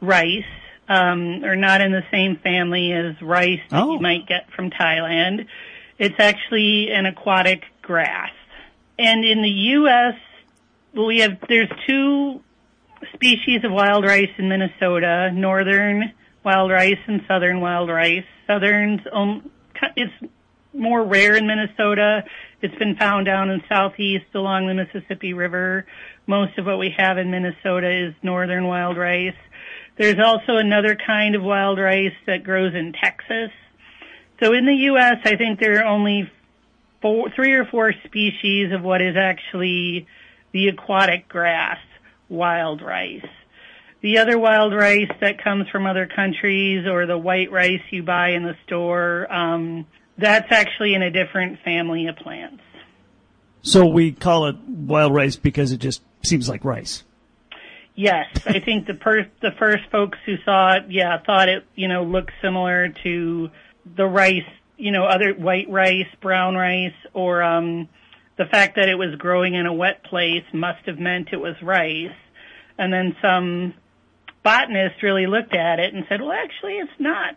rice. 0.00 0.44
Um, 0.88 1.42
or 1.44 1.56
not 1.56 1.80
in 1.80 1.92
the 1.92 2.04
same 2.10 2.36
family 2.36 2.92
as 2.92 3.22
rice 3.22 3.60
that 3.70 3.82
oh. 3.82 3.94
you 3.94 4.00
might 4.00 4.26
get 4.26 4.50
from 4.50 4.68
Thailand. 4.68 5.46
It's 5.96 6.16
actually 6.18 6.90
an 6.90 7.06
aquatic 7.06 7.62
grass. 7.80 8.32
And 8.98 9.24
in 9.24 9.42
the 9.42 9.48
U.S., 9.48 10.16
we 10.92 11.20
have 11.20 11.38
there's 11.48 11.70
two 11.86 12.42
species 13.14 13.64
of 13.64 13.72
wild 13.72 14.04
rice 14.04 14.30
in 14.38 14.48
Minnesota, 14.48 15.30
northern 15.32 16.12
wild 16.44 16.70
rice 16.70 16.98
and 17.06 17.22
southern 17.28 17.60
wild 17.60 17.88
rice. 17.88 18.24
Southern's 18.46 19.00
um, 19.12 19.50
it's 19.96 20.12
more 20.74 21.04
rare 21.04 21.36
in 21.36 21.46
Minnesota. 21.46 22.24
It's 22.60 22.74
been 22.76 22.96
found 22.96 23.26
down 23.26 23.50
in 23.50 23.62
southeast 23.68 24.26
along 24.34 24.66
the 24.66 24.74
Mississippi 24.74 25.34
River. 25.34 25.86
Most 26.26 26.58
of 26.58 26.66
what 26.66 26.78
we 26.78 26.94
have 26.96 27.18
in 27.18 27.30
Minnesota 27.30 28.08
is 28.08 28.14
northern 28.22 28.66
wild 28.66 28.96
rice. 28.96 29.36
There's 29.98 30.18
also 30.18 30.56
another 30.56 30.96
kind 30.96 31.34
of 31.34 31.42
wild 31.42 31.78
rice 31.78 32.14
that 32.26 32.44
grows 32.44 32.74
in 32.74 32.92
Texas. 32.92 33.50
So 34.42 34.54
in 34.54 34.64
the 34.66 34.74
U.S., 34.74 35.18
I 35.24 35.36
think 35.36 35.60
there 35.60 35.80
are 35.80 35.86
only 35.86 36.30
four, 37.02 37.30
three 37.30 37.52
or 37.52 37.66
four 37.66 37.92
species 38.04 38.72
of 38.72 38.82
what 38.82 39.02
is 39.02 39.16
actually 39.16 40.06
the 40.52 40.68
aquatic 40.68 41.28
grass 41.28 41.78
wild 42.32 42.82
rice. 42.82 43.24
The 44.00 44.18
other 44.18 44.36
wild 44.36 44.74
rice 44.74 45.10
that 45.20 45.42
comes 45.42 45.68
from 45.68 45.86
other 45.86 46.06
countries 46.06 46.86
or 46.88 47.06
the 47.06 47.16
white 47.16 47.52
rice 47.52 47.82
you 47.90 48.02
buy 48.02 48.30
in 48.30 48.42
the 48.42 48.56
store, 48.66 49.32
um, 49.32 49.86
that's 50.18 50.50
actually 50.50 50.94
in 50.94 51.02
a 51.02 51.10
different 51.10 51.60
family 51.64 52.08
of 52.08 52.16
plants. 52.16 52.62
So 53.62 53.86
we 53.86 54.10
call 54.10 54.46
it 54.46 54.56
wild 54.66 55.14
rice 55.14 55.36
because 55.36 55.70
it 55.70 55.78
just 55.78 56.02
seems 56.24 56.48
like 56.48 56.64
rice. 56.64 57.04
Yes, 57.94 58.26
I 58.46 58.58
think 58.58 58.86
the 58.86 58.94
per- 58.94 59.30
the 59.40 59.52
first 59.58 59.84
folks 59.92 60.18
who 60.24 60.36
saw 60.44 60.76
it, 60.76 60.84
yeah, 60.88 61.18
thought 61.24 61.48
it, 61.48 61.64
you 61.76 61.88
know, 61.88 62.02
looked 62.02 62.32
similar 62.40 62.88
to 63.04 63.50
the 63.96 64.06
rice, 64.06 64.48
you 64.78 64.90
know, 64.90 65.04
other 65.04 65.34
white 65.34 65.68
rice, 65.68 66.08
brown 66.20 66.56
rice, 66.56 66.94
or 67.12 67.42
um, 67.42 67.88
the 68.38 68.46
fact 68.46 68.76
that 68.76 68.88
it 68.88 68.94
was 68.94 69.14
growing 69.16 69.54
in 69.54 69.66
a 69.66 69.72
wet 69.72 70.04
place 70.04 70.44
must 70.52 70.86
have 70.86 70.98
meant 70.98 71.28
it 71.32 71.40
was 71.40 71.54
rice. 71.62 72.16
And 72.78 72.92
then 72.92 73.14
some 73.20 73.74
botanist 74.42 75.02
really 75.02 75.26
looked 75.26 75.54
at 75.54 75.78
it 75.78 75.94
and 75.94 76.04
said, 76.08 76.20
well, 76.20 76.32
actually, 76.32 76.74
it's 76.74 76.90
not 76.98 77.36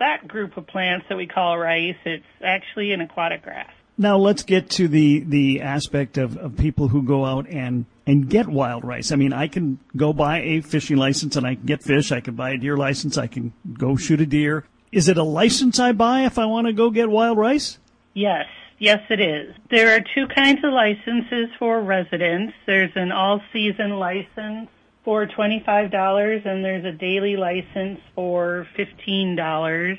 that 0.00 0.26
group 0.26 0.56
of 0.56 0.66
plants 0.66 1.06
that 1.08 1.16
we 1.16 1.26
call 1.26 1.56
rice. 1.56 1.96
It's 2.04 2.24
actually 2.42 2.92
an 2.92 3.00
aquatic 3.00 3.42
grass. 3.42 3.70
Now 3.96 4.18
let's 4.18 4.42
get 4.42 4.70
to 4.70 4.88
the, 4.88 5.20
the 5.20 5.60
aspect 5.60 6.18
of, 6.18 6.36
of 6.36 6.56
people 6.56 6.88
who 6.88 7.04
go 7.04 7.24
out 7.24 7.48
and, 7.48 7.86
and 8.06 8.28
get 8.28 8.48
wild 8.48 8.84
rice. 8.84 9.12
I 9.12 9.16
mean, 9.16 9.32
I 9.32 9.46
can 9.46 9.78
go 9.96 10.12
buy 10.12 10.40
a 10.40 10.60
fishing 10.62 10.96
license 10.96 11.36
and 11.36 11.46
I 11.46 11.54
can 11.54 11.64
get 11.64 11.82
fish. 11.82 12.10
I 12.10 12.20
can 12.20 12.34
buy 12.34 12.50
a 12.50 12.56
deer 12.56 12.76
license. 12.76 13.16
I 13.16 13.28
can 13.28 13.52
go 13.72 13.94
shoot 13.94 14.20
a 14.20 14.26
deer. 14.26 14.64
Is 14.90 15.08
it 15.08 15.16
a 15.16 15.22
license 15.22 15.78
I 15.78 15.92
buy 15.92 16.24
if 16.24 16.38
I 16.38 16.46
want 16.46 16.66
to 16.66 16.72
go 16.72 16.90
get 16.90 17.08
wild 17.08 17.38
rice? 17.38 17.78
Yes. 18.14 18.46
Yes, 18.78 19.00
it 19.08 19.20
is. 19.20 19.54
There 19.70 19.94
are 19.94 20.00
two 20.00 20.26
kinds 20.34 20.64
of 20.64 20.72
licenses 20.72 21.48
for 21.58 21.80
residents. 21.80 22.54
There's 22.66 22.90
an 22.96 23.12
all-season 23.12 23.90
license 23.90 24.68
for 25.04 25.26
$25 25.26 26.46
and 26.46 26.64
there's 26.64 26.84
a 26.84 26.92
daily 26.92 27.36
license 27.36 28.00
for 28.14 28.66
$15. 28.76 29.98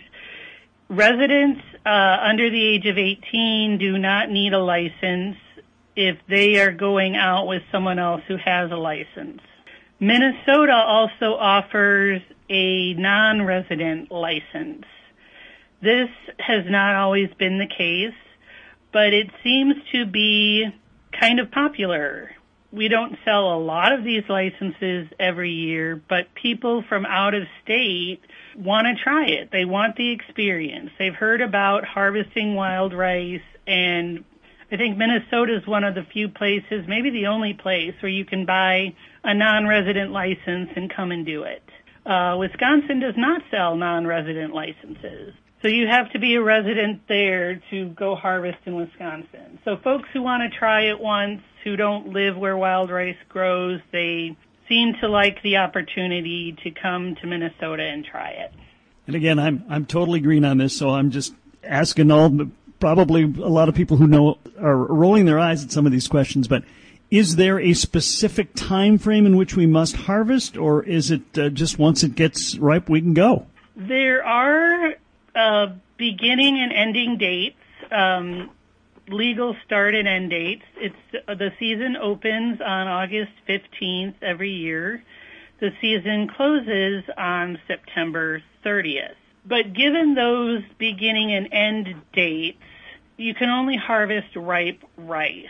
Residents 0.89 1.61
uh, 1.85 2.17
under 2.21 2.49
the 2.49 2.63
age 2.63 2.85
of 2.85 2.97
18 2.97 3.77
do 3.77 3.97
not 3.97 4.29
need 4.29 4.53
a 4.53 4.59
license 4.59 5.37
if 5.95 6.17
they 6.27 6.59
are 6.59 6.71
going 6.71 7.15
out 7.15 7.47
with 7.47 7.63
someone 7.71 7.97
else 7.97 8.21
who 8.27 8.35
has 8.35 8.71
a 8.71 8.75
license. 8.75 9.41
Minnesota 9.99 10.73
also 10.73 11.35
offers 11.35 12.21
a 12.49 12.93
non-resident 12.95 14.11
license. 14.11 14.83
This 15.81 16.09
has 16.39 16.65
not 16.67 16.95
always 16.95 17.29
been 17.39 17.57
the 17.57 17.67
case 17.67 18.13
but 18.95 19.11
it 19.13 19.29
seems 19.43 19.75
to 19.91 20.05
be 20.05 20.65
kind 21.19 21.41
of 21.41 21.51
popular. 21.51 22.31
We 22.71 22.87
don't 22.87 23.17
sell 23.25 23.53
a 23.53 23.59
lot 23.59 23.91
of 23.91 24.05
these 24.05 24.23
licenses 24.29 25.09
every 25.19 25.51
year, 25.51 26.01
but 26.07 26.33
people 26.33 26.81
from 26.87 27.05
out 27.05 27.33
of 27.33 27.43
state 27.61 28.21
want 28.55 28.87
to 28.87 29.03
try 29.03 29.25
it. 29.25 29.49
They 29.51 29.65
want 29.65 29.97
the 29.97 30.11
experience. 30.11 30.91
They've 30.97 31.13
heard 31.13 31.41
about 31.41 31.83
harvesting 31.83 32.55
wild 32.55 32.93
rice 32.93 33.41
and 33.67 34.23
I 34.71 34.77
think 34.77 34.97
Minnesota 34.97 35.57
is 35.57 35.67
one 35.67 35.83
of 35.83 35.93
the 35.93 36.07
few 36.13 36.29
places, 36.29 36.85
maybe 36.87 37.09
the 37.09 37.27
only 37.27 37.53
place 37.53 37.95
where 38.01 38.09
you 38.09 38.23
can 38.23 38.45
buy 38.45 38.95
a 39.25 39.33
non-resident 39.33 40.11
license 40.13 40.69
and 40.73 40.89
come 40.89 41.11
and 41.11 41.25
do 41.25 41.43
it. 41.43 41.63
Uh, 42.05 42.37
Wisconsin 42.39 43.01
does 43.01 43.15
not 43.17 43.41
sell 43.51 43.75
non-resident 43.75 44.53
licenses. 44.53 45.33
So 45.65 45.69
you 45.69 45.87
have 45.87 46.11
to 46.11 46.19
be 46.19 46.35
a 46.35 46.43
resident 46.43 47.01
there 47.07 47.59
to 47.71 47.89
go 47.89 48.13
harvest 48.13 48.59
in 48.65 48.75
Wisconsin. 48.75 49.57
So 49.65 49.77
folks 49.77 50.07
who 50.13 50.21
want 50.21 50.43
to 50.43 50.55
try 50.59 50.91
it 50.91 50.99
once, 50.99 51.41
who 51.63 51.75
don't 51.75 52.09
live 52.09 52.37
where 52.37 52.55
wild 52.55 52.91
rice 52.91 53.17
grows, 53.29 53.79
they 53.91 54.37
seem 54.69 54.93
to 55.01 55.07
like 55.07 55.41
the 55.41 55.57
opportunity 55.57 56.55
to 56.63 56.69
come 56.69 57.15
to 57.15 57.25
Minnesota 57.25 57.81
and 57.81 58.05
try 58.05 58.29
it. 58.29 58.53
And 59.07 59.15
again, 59.15 59.39
I'm 59.39 59.65
I'm 59.67 59.87
totally 59.87 60.19
green 60.19 60.45
on 60.45 60.59
this, 60.59 60.77
so 60.77 60.91
I'm 60.91 61.09
just 61.09 61.33
asking 61.63 62.11
all 62.11 62.31
probably 62.79 63.23
a 63.23 63.49
lot 63.49 63.67
of 63.67 63.73
people 63.73 63.97
who 63.97 64.05
know 64.05 64.37
are 64.61 64.77
rolling 64.77 65.25
their 65.25 65.39
eyes 65.39 65.63
at 65.63 65.71
some 65.71 65.87
of 65.87 65.91
these 65.91 66.07
questions, 66.07 66.47
but 66.47 66.63
is 67.09 67.37
there 67.37 67.59
a 67.59 67.73
specific 67.73 68.53
time 68.53 68.99
frame 68.99 69.25
in 69.25 69.35
which 69.35 69.55
we 69.55 69.65
must 69.65 69.95
harvest 69.95 70.57
or 70.57 70.83
is 70.83 71.09
it 71.09 71.23
uh, 71.39 71.49
just 71.49 71.79
once 71.79 72.03
it 72.03 72.13
gets 72.13 72.55
ripe 72.59 72.87
we 72.87 73.01
can 73.01 73.15
go? 73.15 73.47
There 73.75 74.23
are 74.23 74.93
uh, 75.35 75.67
beginning 75.97 76.59
and 76.59 76.71
ending 76.71 77.17
dates, 77.17 77.57
um, 77.91 78.49
legal 79.07 79.55
start 79.65 79.95
and 79.95 80.07
end 80.07 80.29
dates. 80.29 80.63
It's 80.77 80.95
the 81.27 81.51
season 81.59 81.95
opens 81.95 82.61
on 82.61 82.87
August 82.87 83.31
15th 83.47 84.15
every 84.21 84.51
year. 84.51 85.03
The 85.59 85.71
season 85.79 86.27
closes 86.27 87.03
on 87.17 87.59
September 87.67 88.41
30th. 88.65 89.15
But 89.45 89.73
given 89.73 90.15
those 90.15 90.63
beginning 90.77 91.31
and 91.31 91.53
end 91.53 91.95
dates, 92.13 92.57
you 93.17 93.33
can 93.33 93.49
only 93.49 93.77
harvest 93.77 94.35
ripe 94.35 94.83
rice. 94.97 95.45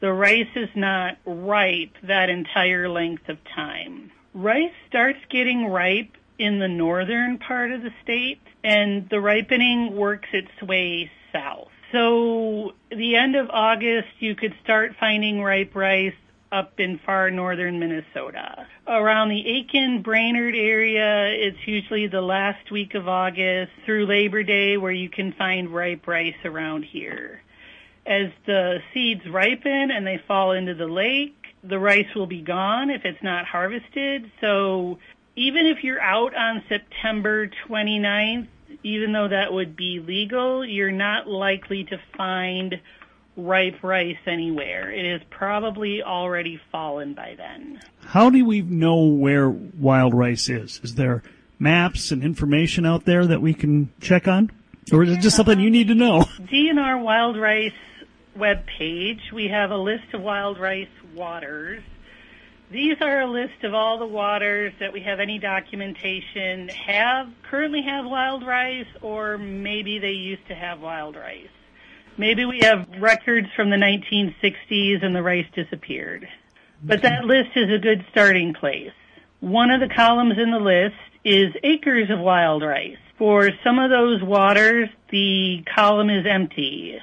The 0.00 0.12
rice 0.12 0.48
is 0.56 0.68
not 0.74 1.18
ripe 1.24 1.92
that 2.02 2.28
entire 2.28 2.88
length 2.88 3.28
of 3.28 3.38
time. 3.54 4.10
Rice 4.34 4.72
starts 4.88 5.18
getting 5.30 5.66
ripe 5.66 6.16
in 6.38 6.58
the 6.58 6.68
northern 6.68 7.38
part 7.38 7.70
of 7.70 7.82
the 7.82 7.92
state, 8.02 8.40
and 8.64 9.08
the 9.08 9.20
ripening 9.20 9.96
works 9.96 10.28
its 10.32 10.50
way 10.62 11.10
south. 11.32 11.68
So 11.92 12.72
the 12.90 13.16
end 13.16 13.36
of 13.36 13.50
August, 13.50 14.08
you 14.20 14.34
could 14.34 14.54
start 14.62 14.94
finding 14.98 15.42
ripe 15.42 15.74
rice 15.74 16.14
up 16.52 16.78
in 16.78 16.98
far 17.04 17.30
northern 17.30 17.78
Minnesota. 17.78 18.66
Around 18.86 19.28
the 19.28 19.44
Aitkin 19.44 20.02
Brainerd 20.02 20.54
area, 20.56 21.26
it's 21.28 21.66
usually 21.66 22.06
the 22.08 22.20
last 22.20 22.70
week 22.70 22.94
of 22.94 23.08
August 23.08 23.72
through 23.84 24.06
Labor 24.06 24.42
Day 24.42 24.76
where 24.76 24.92
you 24.92 25.08
can 25.08 25.32
find 25.32 25.72
ripe 25.72 26.06
rice 26.06 26.34
around 26.44 26.84
here. 26.84 27.42
As 28.06 28.30
the 28.46 28.78
seeds 28.92 29.22
ripen 29.28 29.90
and 29.90 30.06
they 30.06 30.20
fall 30.26 30.52
into 30.52 30.74
the 30.74 30.86
lake, 30.86 31.36
the 31.62 31.78
rice 31.78 32.12
will 32.16 32.26
be 32.26 32.40
gone 32.40 32.90
if 32.90 33.04
it's 33.04 33.22
not 33.22 33.44
harvested. 33.46 34.30
So 34.40 34.98
even 35.40 35.64
if 35.64 35.82
you're 35.82 36.00
out 36.00 36.36
on 36.36 36.62
September 36.68 37.48
29th, 37.66 38.46
even 38.82 39.12
though 39.12 39.28
that 39.28 39.50
would 39.50 39.74
be 39.74 39.98
legal, 39.98 40.66
you're 40.66 40.92
not 40.92 41.26
likely 41.26 41.84
to 41.84 41.98
find 42.14 42.78
ripe 43.38 43.82
rice 43.82 44.18
anywhere. 44.26 44.92
It 44.92 45.06
is 45.06 45.22
probably 45.30 46.02
already 46.02 46.60
fallen 46.70 47.14
by 47.14 47.36
then. 47.38 47.80
How 48.04 48.28
do 48.28 48.44
we 48.44 48.60
know 48.60 49.06
where 49.06 49.48
wild 49.48 50.12
rice 50.12 50.50
is? 50.50 50.78
Is 50.84 50.96
there 50.96 51.22
maps 51.58 52.10
and 52.10 52.22
information 52.22 52.84
out 52.84 53.06
there 53.06 53.26
that 53.26 53.40
we 53.40 53.54
can 53.54 53.90
check 53.98 54.28
on? 54.28 54.50
Or 54.92 55.02
is 55.04 55.10
it 55.10 55.20
just 55.20 55.36
something 55.36 55.58
you 55.58 55.70
need 55.70 55.88
to 55.88 55.94
know? 55.94 56.20
DNR 56.52 57.02
Wild 57.02 57.38
Rice 57.38 57.72
webpage, 58.36 59.32
we 59.32 59.48
have 59.48 59.70
a 59.70 59.76
list 59.76 60.12
of 60.12 60.20
wild 60.20 60.58
rice 60.58 60.88
waters. 61.14 61.82
These 62.70 62.98
are 63.00 63.22
a 63.22 63.26
list 63.26 63.64
of 63.64 63.74
all 63.74 63.98
the 63.98 64.06
waters 64.06 64.72
that 64.78 64.92
we 64.92 65.00
have 65.00 65.18
any 65.18 65.40
documentation 65.40 66.68
have 66.68 67.28
currently 67.42 67.82
have 67.82 68.06
wild 68.06 68.46
rice 68.46 68.86
or 69.02 69.38
maybe 69.38 69.98
they 69.98 70.12
used 70.12 70.46
to 70.46 70.54
have 70.54 70.80
wild 70.80 71.16
rice. 71.16 71.48
Maybe 72.16 72.44
we 72.44 72.60
have 72.62 72.86
records 73.00 73.48
from 73.56 73.70
the 73.70 73.76
1960s 73.76 75.04
and 75.04 75.16
the 75.16 75.22
rice 75.22 75.46
disappeared. 75.52 76.28
But 76.80 77.02
that 77.02 77.24
list 77.24 77.50
is 77.56 77.72
a 77.72 77.78
good 77.78 78.04
starting 78.12 78.54
place. 78.54 78.92
One 79.40 79.72
of 79.72 79.80
the 79.80 79.92
columns 79.92 80.38
in 80.38 80.52
the 80.52 80.60
list 80.60 80.94
is 81.24 81.52
acres 81.64 82.08
of 82.08 82.20
wild 82.20 82.62
rice. 82.62 82.98
For 83.18 83.50
some 83.64 83.80
of 83.80 83.90
those 83.90 84.22
waters, 84.22 84.88
the 85.10 85.64
column 85.74 86.08
is 86.08 86.24
empty. 86.24 87.00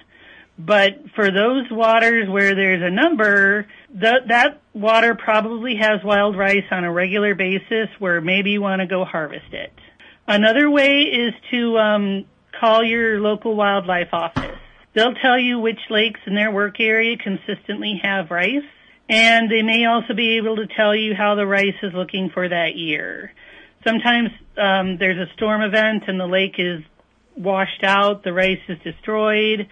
But 0.59 1.11
for 1.15 1.29
those 1.29 1.65
waters 1.69 2.27
where 2.27 2.55
there's 2.55 2.81
a 2.81 2.89
number, 2.89 3.67
that 3.91 4.59
water 4.73 5.15
probably 5.15 5.75
has 5.75 6.03
wild 6.03 6.35
rice 6.37 6.65
on 6.71 6.83
a 6.83 6.91
regular 6.91 7.35
basis 7.35 7.89
where 7.99 8.21
maybe 8.21 8.51
you 8.51 8.61
want 8.61 8.81
to 8.81 8.87
go 8.87 9.05
harvest 9.05 9.53
it. 9.53 9.73
Another 10.27 10.69
way 10.69 11.01
is 11.03 11.33
to 11.51 11.77
um, 11.77 12.25
call 12.59 12.83
your 12.83 13.19
local 13.19 13.55
wildlife 13.55 14.09
office. 14.11 14.57
They'll 14.93 15.13
tell 15.13 15.39
you 15.39 15.59
which 15.59 15.79
lakes 15.91 16.19
in 16.25 16.33
their 16.33 16.51
work 16.51 16.79
area 16.79 17.17
consistently 17.17 18.01
have 18.01 18.31
rice, 18.31 18.65
and 19.07 19.49
they 19.49 19.61
may 19.61 19.85
also 19.85 20.15
be 20.15 20.37
able 20.37 20.55
to 20.55 20.65
tell 20.67 20.95
you 20.95 21.13
how 21.13 21.35
the 21.35 21.45
rice 21.45 21.75
is 21.83 21.93
looking 21.93 22.31
for 22.33 22.49
that 22.49 22.75
year. 22.75 23.31
Sometimes 23.85 24.29
um, 24.57 24.97
there's 24.97 25.19
a 25.19 25.31
storm 25.33 25.61
event 25.61 26.05
and 26.07 26.19
the 26.19 26.25
lake 26.25 26.55
is 26.57 26.81
washed 27.37 27.83
out, 27.83 28.23
the 28.23 28.33
rice 28.33 28.59
is 28.67 28.79
destroyed. 28.83 29.67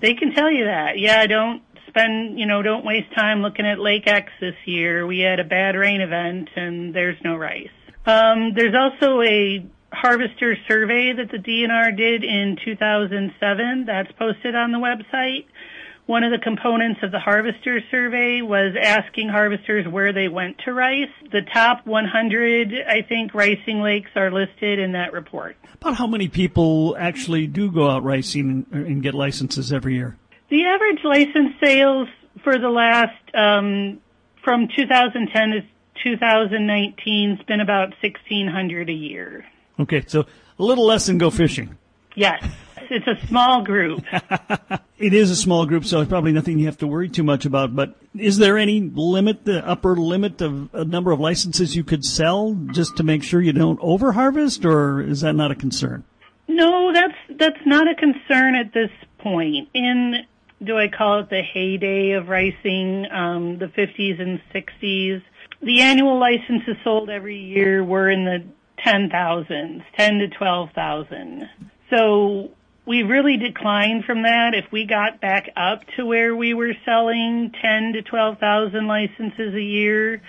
They 0.00 0.14
can 0.14 0.32
tell 0.32 0.50
you 0.50 0.64
that. 0.64 0.98
Yeah, 0.98 1.26
don't 1.26 1.62
spend, 1.88 2.38
you 2.38 2.46
know, 2.46 2.62
don't 2.62 2.84
waste 2.84 3.12
time 3.14 3.42
looking 3.42 3.66
at 3.66 3.78
Lake 3.78 4.06
X 4.06 4.30
this 4.40 4.54
year. 4.64 5.06
We 5.06 5.20
had 5.20 5.40
a 5.40 5.44
bad 5.44 5.74
rain 5.76 6.00
event 6.00 6.48
and 6.56 6.94
there's 6.94 7.18
no 7.24 7.36
rice. 7.36 7.68
Um, 8.06 8.54
there's 8.54 8.74
also 8.74 9.20
a 9.20 9.66
harvester 9.92 10.56
survey 10.68 11.12
that 11.12 11.30
the 11.30 11.38
DNR 11.38 11.96
did 11.96 12.24
in 12.24 12.56
2007 12.64 13.84
that's 13.86 14.12
posted 14.12 14.54
on 14.54 14.72
the 14.72 14.78
website. 14.78 15.46
One 16.10 16.24
of 16.24 16.32
the 16.32 16.38
components 16.38 16.98
of 17.04 17.12
the 17.12 17.20
harvester 17.20 17.80
survey 17.88 18.42
was 18.42 18.74
asking 18.76 19.28
harvesters 19.28 19.86
where 19.86 20.12
they 20.12 20.26
went 20.26 20.58
to 20.64 20.72
rice. 20.72 21.08
The 21.30 21.42
top 21.54 21.86
100, 21.86 22.74
I 22.84 23.02
think, 23.02 23.32
ricing 23.32 23.80
lakes 23.80 24.10
are 24.16 24.28
listed 24.32 24.80
in 24.80 24.90
that 24.90 25.12
report. 25.12 25.56
About 25.74 25.94
how 25.94 26.08
many 26.08 26.26
people 26.26 26.96
actually 26.98 27.46
do 27.46 27.70
go 27.70 27.88
out 27.88 28.02
ricing 28.02 28.66
and 28.72 29.00
get 29.04 29.14
licenses 29.14 29.72
every 29.72 29.94
year? 29.94 30.16
The 30.48 30.64
average 30.64 30.98
license 31.04 31.54
sales 31.62 32.08
for 32.42 32.58
the 32.58 32.70
last, 32.70 33.14
um, 33.32 34.00
from 34.42 34.66
2010 34.66 35.50
to 35.50 35.60
2019 36.02 37.36
has 37.36 37.46
been 37.46 37.60
about 37.60 37.90
1,600 38.02 38.90
a 38.90 38.92
year. 38.92 39.44
Okay, 39.78 40.02
so 40.08 40.26
a 40.58 40.62
little 40.64 40.86
less 40.86 41.06
than 41.06 41.18
go 41.18 41.30
fishing. 41.30 41.78
Yes, 42.16 42.44
it's 42.90 43.06
a 43.06 43.26
small 43.26 43.62
group. 43.62 44.04
it 44.98 45.12
is 45.12 45.30
a 45.30 45.36
small 45.36 45.66
group, 45.66 45.84
so 45.84 46.00
it's 46.00 46.08
probably 46.08 46.32
nothing 46.32 46.58
you 46.58 46.66
have 46.66 46.78
to 46.78 46.86
worry 46.86 47.08
too 47.08 47.22
much 47.22 47.44
about. 47.44 47.74
But 47.74 47.96
is 48.14 48.38
there 48.38 48.56
any 48.56 48.80
limit, 48.80 49.44
the 49.44 49.66
upper 49.66 49.96
limit 49.96 50.40
of 50.40 50.74
a 50.74 50.84
number 50.84 51.12
of 51.12 51.20
licenses 51.20 51.76
you 51.76 51.84
could 51.84 52.04
sell 52.04 52.54
just 52.72 52.96
to 52.96 53.02
make 53.02 53.22
sure 53.22 53.40
you 53.40 53.52
don't 53.52 53.80
overharvest, 53.80 54.64
or 54.64 55.00
is 55.00 55.20
that 55.20 55.34
not 55.34 55.50
a 55.50 55.54
concern? 55.54 56.04
No, 56.48 56.92
that's 56.92 57.14
that's 57.38 57.66
not 57.66 57.88
a 57.88 57.94
concern 57.94 58.54
at 58.54 58.72
this 58.72 58.90
point. 59.18 59.68
In 59.74 60.26
do 60.62 60.76
I 60.76 60.88
call 60.88 61.20
it 61.20 61.30
the 61.30 61.42
heyday 61.42 62.12
of 62.12 62.28
ricing, 62.28 63.06
um, 63.10 63.58
the 63.58 63.68
50s 63.68 64.20
and 64.20 64.40
60s, 64.54 65.22
the 65.62 65.80
annual 65.80 66.18
licenses 66.18 66.76
sold 66.84 67.08
every 67.08 67.38
year 67.38 67.82
were 67.82 68.10
in 68.10 68.24
the 68.24 68.44
ten 68.82 69.10
thousands, 69.10 69.82
ten 69.96 70.18
to 70.18 70.28
twelve 70.28 70.70
thousand. 70.74 71.48
So 71.90 72.50
we 72.86 73.02
really 73.02 73.36
declined 73.36 74.04
from 74.04 74.22
that. 74.22 74.54
If 74.54 74.70
we 74.72 74.86
got 74.86 75.20
back 75.20 75.50
up 75.56 75.82
to 75.96 76.04
where 76.04 76.34
we 76.34 76.54
were 76.54 76.74
selling 76.84 77.52
ten 77.60 77.92
to 77.94 78.02
twelve 78.02 78.38
thousand 78.38 78.86
licenses 78.86 79.54
a 79.54 79.62
year, 79.62 80.22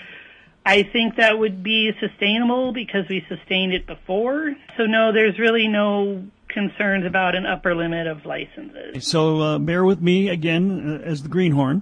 I 0.66 0.84
think 0.84 1.16
that 1.16 1.40
would 1.40 1.64
be 1.64 1.92
sustainable 2.00 2.74
because 2.74 3.08
we 3.10 3.26
sustained 3.28 3.74
it 3.74 3.88
before. 3.88 4.56
So 4.78 4.86
no, 4.86 5.12
there's 5.12 5.40
really 5.40 5.68
no 5.68 6.26
concerns 6.50 7.06
about 7.06 7.36
an 7.36 7.46
upper 7.46 7.76
limit 7.76 8.08
of 8.08 8.26
licenses. 8.26 9.08
So 9.08 9.40
uh, 9.40 9.60
bear 9.60 9.86
with 9.86 10.02
me 10.02 10.30
again 10.30 11.02
uh, 11.02 11.08
as 11.08 11.24
the 11.24 11.30
greenhorn. 11.30 11.82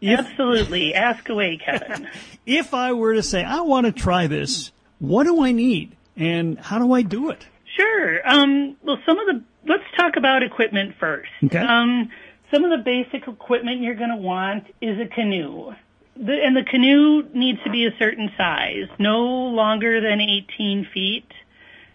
If, 0.00 0.20
Absolutely. 0.20 0.94
Ask 0.94 1.28
away, 1.28 1.58
Kevin. 1.62 2.08
if 2.46 2.72
I 2.72 2.92
were 2.92 3.14
to 3.14 3.22
say, 3.22 3.42
I 3.42 3.60
want 3.62 3.86
to 3.86 3.92
try 3.92 4.28
this, 4.28 4.70
what 5.00 5.24
do 5.24 5.42
I 5.42 5.52
need? 5.52 5.96
and 6.18 6.58
how 6.58 6.78
do 6.78 6.92
I 6.92 7.02
do 7.02 7.30
it? 7.30 7.46
Sure. 7.76 8.28
Um, 8.28 8.76
well, 8.82 8.98
some 9.06 9.18
of 9.18 9.26
the 9.26 9.44
let's 9.66 9.84
talk 9.96 10.16
about 10.16 10.42
equipment 10.42 10.94
first. 10.98 11.30
Okay. 11.44 11.58
Um, 11.58 12.10
some 12.52 12.64
of 12.64 12.70
the 12.70 12.82
basic 12.82 13.28
equipment 13.28 13.82
you're 13.82 13.94
going 13.94 14.10
to 14.10 14.16
want 14.16 14.64
is 14.80 14.98
a 14.98 15.06
canoe. 15.06 15.72
The, 16.16 16.32
and 16.44 16.56
the 16.56 16.64
canoe 16.64 17.28
needs 17.34 17.62
to 17.64 17.70
be 17.70 17.86
a 17.86 17.90
certain 17.98 18.30
size, 18.36 18.88
no 18.98 19.20
longer 19.20 20.00
than 20.00 20.20
18 20.20 20.88
feet, 20.92 21.30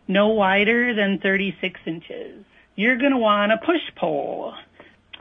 no 0.07 0.29
wider 0.29 0.93
than 0.93 1.19
36 1.19 1.79
inches. 1.85 2.45
You're 2.75 2.97
going 2.97 3.11
to 3.11 3.17
want 3.17 3.51
a 3.51 3.57
push 3.57 3.81
pole. 3.95 4.53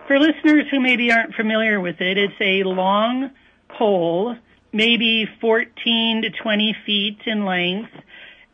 For 0.06 0.18
listeners 0.18 0.66
who 0.70 0.80
maybe 0.80 1.10
aren't 1.12 1.34
familiar 1.34 1.80
with 1.80 2.00
it, 2.00 2.18
it's 2.18 2.34
a 2.40 2.62
long 2.64 3.30
pole, 3.68 4.36
maybe 4.72 5.28
14 5.40 6.22
to 6.22 6.30
20 6.30 6.76
feet 6.84 7.18
in 7.26 7.44
length, 7.44 7.90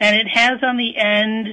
and 0.00 0.16
it 0.16 0.28
has 0.28 0.62
on 0.62 0.76
the 0.76 0.96
end 0.96 1.48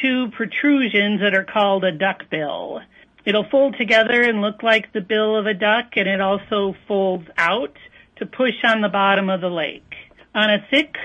two 0.00 0.30
protrusions 0.30 1.20
that 1.20 1.34
are 1.34 1.44
called 1.44 1.84
a 1.84 1.92
duck 1.92 2.30
bill. 2.30 2.80
It'll 3.24 3.48
fold 3.48 3.76
together 3.76 4.22
and 4.22 4.40
look 4.40 4.62
like 4.62 4.92
the 4.92 5.00
bill 5.00 5.36
of 5.36 5.46
a 5.46 5.54
duck, 5.54 5.96
and 5.96 6.08
it 6.08 6.20
also 6.20 6.74
folds 6.86 7.28
out 7.36 7.76
to 8.16 8.26
push 8.26 8.54
on 8.64 8.80
the 8.80 8.88
bottom 8.88 9.28
of 9.28 9.40
the 9.40 9.50
lake. 9.50 9.94
On 10.34 10.50
a 10.50 10.66
thick 10.70 10.96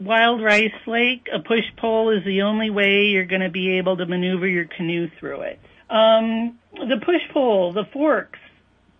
wild 0.00 0.42
rice 0.42 0.72
lake, 0.86 1.28
a 1.32 1.40
push 1.40 1.64
pole 1.76 2.10
is 2.10 2.24
the 2.24 2.42
only 2.42 2.70
way 2.70 3.06
you're 3.06 3.24
going 3.24 3.42
to 3.42 3.50
be 3.50 3.78
able 3.78 3.96
to 3.96 4.06
maneuver 4.06 4.46
your 4.46 4.64
canoe 4.64 5.08
through 5.18 5.42
it. 5.42 5.60
Um, 5.88 6.58
the 6.72 7.00
push 7.04 7.22
pole, 7.32 7.72
the 7.72 7.84
forks, 7.92 8.38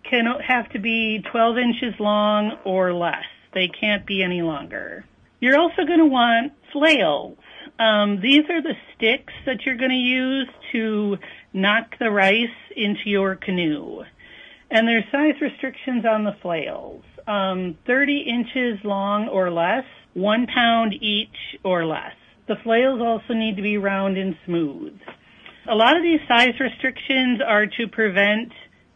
can 0.03 0.25
have 0.45 0.69
to 0.69 0.79
be 0.79 1.23
12 1.31 1.57
inches 1.57 1.99
long 1.99 2.57
or 2.63 2.93
less. 2.93 3.25
They 3.53 3.67
can't 3.67 4.05
be 4.05 4.23
any 4.23 4.41
longer. 4.41 5.05
You're 5.39 5.59
also 5.59 5.85
going 5.85 5.99
to 5.99 6.05
want 6.05 6.53
flails. 6.71 7.37
Um, 7.81 8.19
these 8.21 8.43
are 8.47 8.61
the 8.61 8.75
sticks 8.95 9.33
that 9.47 9.65
you're 9.65 9.77
going 9.77 9.89
to 9.89 9.95
use 9.95 10.47
to 10.71 11.17
knock 11.51 11.95
the 11.99 12.11
rice 12.11 12.59
into 12.75 13.09
your 13.09 13.35
canoe. 13.35 14.03
And 14.69 14.87
there's 14.87 15.03
size 15.11 15.41
restrictions 15.41 16.05
on 16.05 16.23
the 16.23 16.35
flails. 16.43 17.03
Um, 17.27 17.79
30 17.87 18.19
inches 18.19 18.85
long 18.85 19.29
or 19.29 19.49
less, 19.51 19.85
one 20.13 20.45
pound 20.45 20.93
each 21.01 21.57
or 21.63 21.83
less. 21.85 22.13
The 22.47 22.57
flails 22.63 23.01
also 23.01 23.33
need 23.33 23.55
to 23.55 23.63
be 23.63 23.77
round 23.77 24.15
and 24.15 24.35
smooth. 24.45 24.99
A 25.67 25.73
lot 25.75 25.97
of 25.97 26.03
these 26.03 26.19
size 26.27 26.59
restrictions 26.59 27.41
are 27.45 27.65
to 27.65 27.87
prevent 27.87 28.51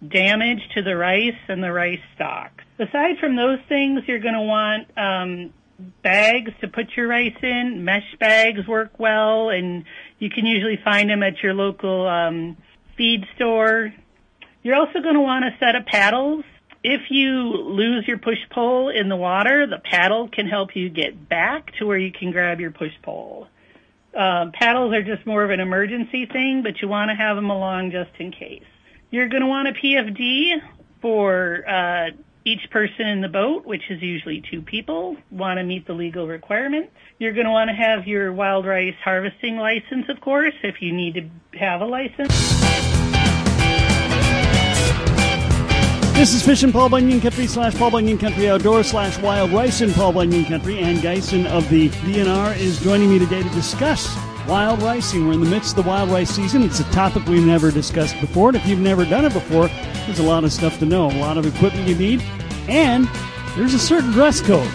damage 0.08 0.62
to 0.76 0.84
the 0.84 0.95
rice 0.95 1.34
and 1.48 1.63
the 1.63 1.71
rice 1.71 2.00
stalk. 2.13 2.52
Aside 2.78 3.17
from 3.19 3.36
those 3.36 3.60
things, 3.67 4.02
you're 4.06 4.19
going 4.19 4.36
to 4.36 4.41
want 4.41 4.88
um, 4.95 5.54
bags 6.03 6.51
to 6.61 6.67
put 6.67 6.88
your 6.95 7.07
rice 7.07 7.35
in. 7.41 7.83
Mesh 7.83 8.15
bags 8.19 8.67
work 8.67 8.99
well, 8.99 9.49
and 9.49 9.83
you 10.19 10.29
can 10.29 10.45
usually 10.45 10.79
find 10.83 11.09
them 11.09 11.23
at 11.23 11.41
your 11.43 11.53
local 11.53 12.07
um, 12.07 12.57
feed 12.97 13.25
store. 13.35 13.93
You're 14.63 14.75
also 14.75 15.01
going 15.01 15.15
to 15.15 15.21
want 15.21 15.45
a 15.45 15.51
set 15.59 15.75
of 15.75 15.85
paddles. 15.85 16.43
If 16.83 17.01
you 17.09 17.31
lose 17.53 18.07
your 18.07 18.19
push 18.19 18.38
pole 18.51 18.89
in 18.89 19.09
the 19.09 19.15
water, 19.15 19.67
the 19.67 19.79
paddle 19.79 20.29
can 20.29 20.47
help 20.47 20.75
you 20.75 20.89
get 20.89 21.27
back 21.27 21.75
to 21.79 21.85
where 21.85 21.97
you 21.97 22.11
can 22.11 22.31
grab 22.31 22.59
your 22.59 22.71
push 22.71 22.93
pole. 23.03 23.47
Uh, 24.15 24.51
paddles 24.53 24.93
are 24.93 25.03
just 25.03 25.25
more 25.25 25.43
of 25.43 25.49
an 25.49 25.59
emergency 25.59 26.25
thing, 26.25 26.61
but 26.63 26.81
you 26.81 26.88
want 26.88 27.09
to 27.09 27.15
have 27.15 27.35
them 27.35 27.49
along 27.49 27.91
just 27.91 28.11
in 28.19 28.31
case. 28.31 28.63
You're 29.11 29.27
going 29.27 29.41
to 29.41 29.47
want 29.47 29.67
a 29.67 29.71
PFD 29.71 30.61
for 31.01 31.63
uh, 31.67 32.09
each 32.45 32.69
person 32.69 33.08
in 33.08 33.21
the 33.21 33.27
boat, 33.27 33.65
which 33.65 33.89
is 33.89 34.01
usually 34.01 34.43
two 34.51 34.62
people, 34.62 35.17
want 35.31 35.58
to 35.58 35.63
meet 35.63 35.88
the 35.88 35.93
legal 35.93 36.27
requirements. 36.27 36.91
You're 37.17 37.34
going 37.34 37.47
to 37.47 37.51
want 37.51 37.69
to 37.69 37.75
have 37.75 38.08
your 38.08 38.31
wild 38.31 38.67
rice 38.67 38.93
harvesting 39.03 39.58
license, 39.58 40.08
of 40.10 40.21
course, 40.21 40.53
if 40.62 40.81
you 40.81 40.93
need 40.93 41.15
to 41.15 41.58
have 41.58 41.81
a 41.81 41.86
license. 41.86 42.29
This 46.15 46.34
is 46.34 46.41
Fish 46.41 46.60
Fishing 46.60 46.71
Paul 46.71 46.88
Bunyan 46.89 47.19
Country 47.19 47.47
slash 47.47 47.75
Paul 47.75 47.91
Bunyan 47.91 48.17
Country 48.17 48.49
Outdoor 48.49 48.84
slash 48.84 49.17
Wild 49.19 49.51
Rice 49.51 49.81
in 49.81 49.91
Paul 49.91 50.13
Bunyan 50.13 50.45
Country. 50.45 50.77
Ann 50.79 50.97
Geisen 50.97 51.45
of 51.47 51.67
the 51.69 51.89
DNR 51.89 52.58
is 52.58 52.79
joining 52.79 53.10
me 53.10 53.19
today 53.19 53.43
to 53.43 53.49
discuss 53.49 54.15
wild 54.47 54.81
ricing. 54.81 55.27
We're 55.27 55.34
in 55.34 55.39
the 55.41 55.49
midst 55.49 55.77
of 55.77 55.84
the 55.84 55.89
wild 55.89 56.10
rice 56.10 56.29
season. 56.29 56.63
It's 56.63 56.79
a 56.79 56.84
topic 56.91 57.25
we've 57.25 57.45
never 57.45 57.71
discussed 57.71 58.19
before, 58.21 58.49
and 58.49 58.58
if 58.58 58.65
you've 58.65 58.79
never 58.79 59.05
done 59.05 59.25
it 59.25 59.34
before, 59.34 59.67
there's 60.05 60.19
a 60.19 60.23
lot 60.23 60.43
of 60.43 60.53
stuff 60.53 60.79
to 60.79 60.86
know, 60.86 61.08
a 61.10 61.19
lot 61.19 61.38
of 61.38 61.45
equipment 61.45 61.88
you 61.88 61.95
need, 61.95 62.21
and 62.67 63.10
there's 63.55 63.73
a 63.73 63.79
certain 63.79 64.12
dress 64.12 64.41
code. 64.41 64.69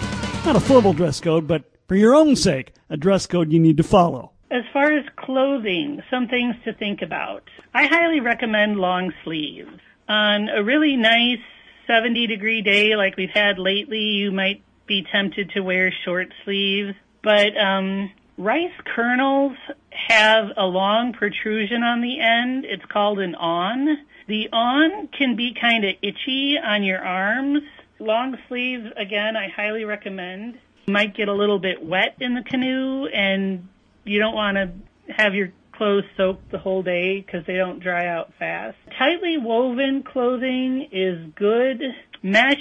Not 0.45 0.55
a 0.55 0.59
formal 0.59 0.93
dress 0.93 1.19
code, 1.19 1.47
but 1.47 1.63
for 1.87 1.95
your 1.95 2.15
own 2.15 2.35
sake, 2.35 2.73
a 2.89 2.97
dress 2.97 3.27
code 3.27 3.51
you 3.51 3.59
need 3.59 3.77
to 3.77 3.83
follow. 3.83 4.31
As 4.49 4.63
far 4.73 4.91
as 4.91 5.05
clothing, 5.15 6.01
some 6.09 6.27
things 6.27 6.55
to 6.65 6.73
think 6.73 7.01
about. 7.01 7.43
I 7.73 7.85
highly 7.85 8.19
recommend 8.19 8.77
long 8.77 9.13
sleeves 9.23 9.79
on 10.09 10.49
a 10.49 10.61
really 10.63 10.97
nice 10.97 11.39
70 11.87 12.27
degree 12.27 12.61
day 12.61 12.95
like 12.95 13.15
we've 13.15 13.29
had 13.29 13.57
lately, 13.57 13.99
you 13.99 14.31
might 14.31 14.61
be 14.87 15.05
tempted 15.09 15.51
to 15.51 15.61
wear 15.61 15.93
short 16.03 16.33
sleeves. 16.43 16.93
But 17.23 17.57
um, 17.57 18.11
rice 18.37 18.73
kernels 18.85 19.57
have 19.91 20.45
a 20.57 20.65
long 20.65 21.13
protrusion 21.13 21.83
on 21.83 22.01
the 22.01 22.19
end. 22.19 22.65
It's 22.65 22.85
called 22.91 23.19
an 23.19 23.35
awn. 23.35 23.97
The 24.27 24.49
awn 24.51 25.09
can 25.17 25.35
be 25.35 25.53
kind 25.59 25.85
of 25.85 25.95
itchy 26.01 26.57
on 26.57 26.83
your 26.83 26.99
arms. 26.99 27.63
Long 27.99 28.37
sleeves, 28.47 28.87
again, 28.97 29.35
I 29.35 29.47
highly 29.49 29.85
recommend. 29.85 30.57
You 30.87 30.93
might 30.93 31.15
get 31.15 31.27
a 31.27 31.33
little 31.33 31.59
bit 31.59 31.83
wet 31.83 32.15
in 32.19 32.33
the 32.33 32.41
canoe, 32.41 33.05
and 33.07 33.67
you 34.03 34.19
don't 34.19 34.33
want 34.33 34.57
to 34.57 35.13
have 35.13 35.35
your 35.35 35.51
clothes 35.73 36.03
soaked 36.17 36.51
the 36.51 36.57
whole 36.57 36.83
day 36.83 37.21
because 37.21 37.45
they 37.45 37.55
don't 37.55 37.79
dry 37.79 38.07
out 38.07 38.31
fast. 38.39 38.77
Tightly 38.97 39.37
woven 39.37 40.03
clothing 40.03 40.87
is 40.91 41.31
good. 41.35 41.81
Mesh 42.23 42.57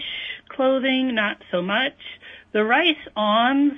clothing, 0.48 1.14
not 1.14 1.36
so 1.50 1.62
much. 1.62 1.96
The 2.52 2.64
rice 2.64 2.96
awns 3.16 3.74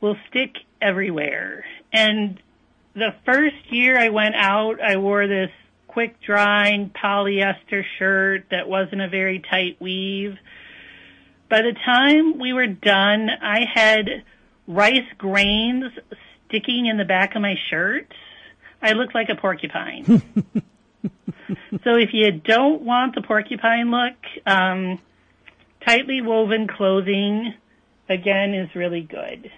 will 0.00 0.16
stick 0.28 0.52
everywhere. 0.80 1.64
And 1.92 2.40
the 2.94 3.14
first 3.24 3.70
year 3.70 3.98
I 3.98 4.08
went 4.08 4.34
out, 4.34 4.80
I 4.80 4.96
wore 4.96 5.26
this 5.26 5.50
quick 5.86 6.20
drying 6.20 6.90
polyester 6.90 7.82
shirt 7.98 8.46
that 8.50 8.68
wasn't 8.68 9.00
a 9.00 9.08
very 9.08 9.40
tight 9.40 9.78
weave. 9.80 10.36
By 11.48 11.62
the 11.62 11.74
time 11.84 12.38
we 12.38 12.52
were 12.52 12.66
done, 12.66 13.30
I 13.30 13.64
had 13.72 14.24
rice 14.66 15.08
grains 15.16 15.92
sticking 16.46 16.86
in 16.86 16.98
the 16.98 17.04
back 17.04 17.34
of 17.34 17.42
my 17.42 17.54
shirt. 17.70 18.12
I 18.82 18.92
looked 18.92 19.14
like 19.14 19.28
a 19.28 19.34
porcupine. 19.34 20.04
so 21.84 21.96
if 21.96 22.10
you 22.12 22.30
don't 22.32 22.82
want 22.82 23.14
the 23.14 23.22
porcupine 23.22 23.90
look, 23.90 24.14
um, 24.46 25.00
tightly 25.84 26.20
woven 26.20 26.68
clothing 26.68 27.54
again 28.08 28.54
is 28.54 28.74
really 28.74 29.02
good. 29.02 29.50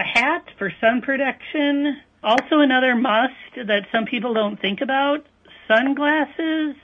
A 0.00 0.02
hat 0.02 0.46
for 0.56 0.72
sun 0.80 1.02
protection. 1.02 2.00
Also 2.22 2.60
another 2.60 2.94
must 2.94 3.34
that 3.66 3.86
some 3.92 4.06
people 4.06 4.32
don't 4.32 4.58
think 4.58 4.80
about, 4.80 5.26
sunglasses 5.68 6.74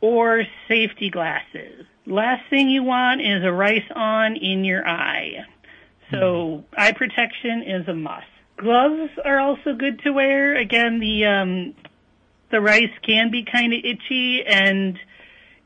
or 0.00 0.42
safety 0.66 1.10
glasses. 1.10 1.86
Last 2.06 2.42
thing 2.50 2.68
you 2.68 2.82
want 2.82 3.20
is 3.20 3.44
a 3.44 3.52
rice 3.52 3.88
awn 3.94 4.34
in 4.34 4.64
your 4.64 4.84
eye. 4.84 5.44
So 6.10 6.64
eye 6.76 6.90
protection 6.90 7.62
is 7.62 7.86
a 7.86 7.94
must. 7.94 8.26
Gloves 8.56 9.12
are 9.24 9.38
also 9.38 9.74
good 9.74 10.00
to 10.00 10.10
wear. 10.10 10.56
Again, 10.56 10.98
the 10.98 11.26
um, 11.26 11.74
the 12.50 12.60
rice 12.60 12.90
can 13.06 13.30
be 13.30 13.44
kind 13.44 13.72
of 13.72 13.78
itchy, 13.84 14.42
and 14.44 14.98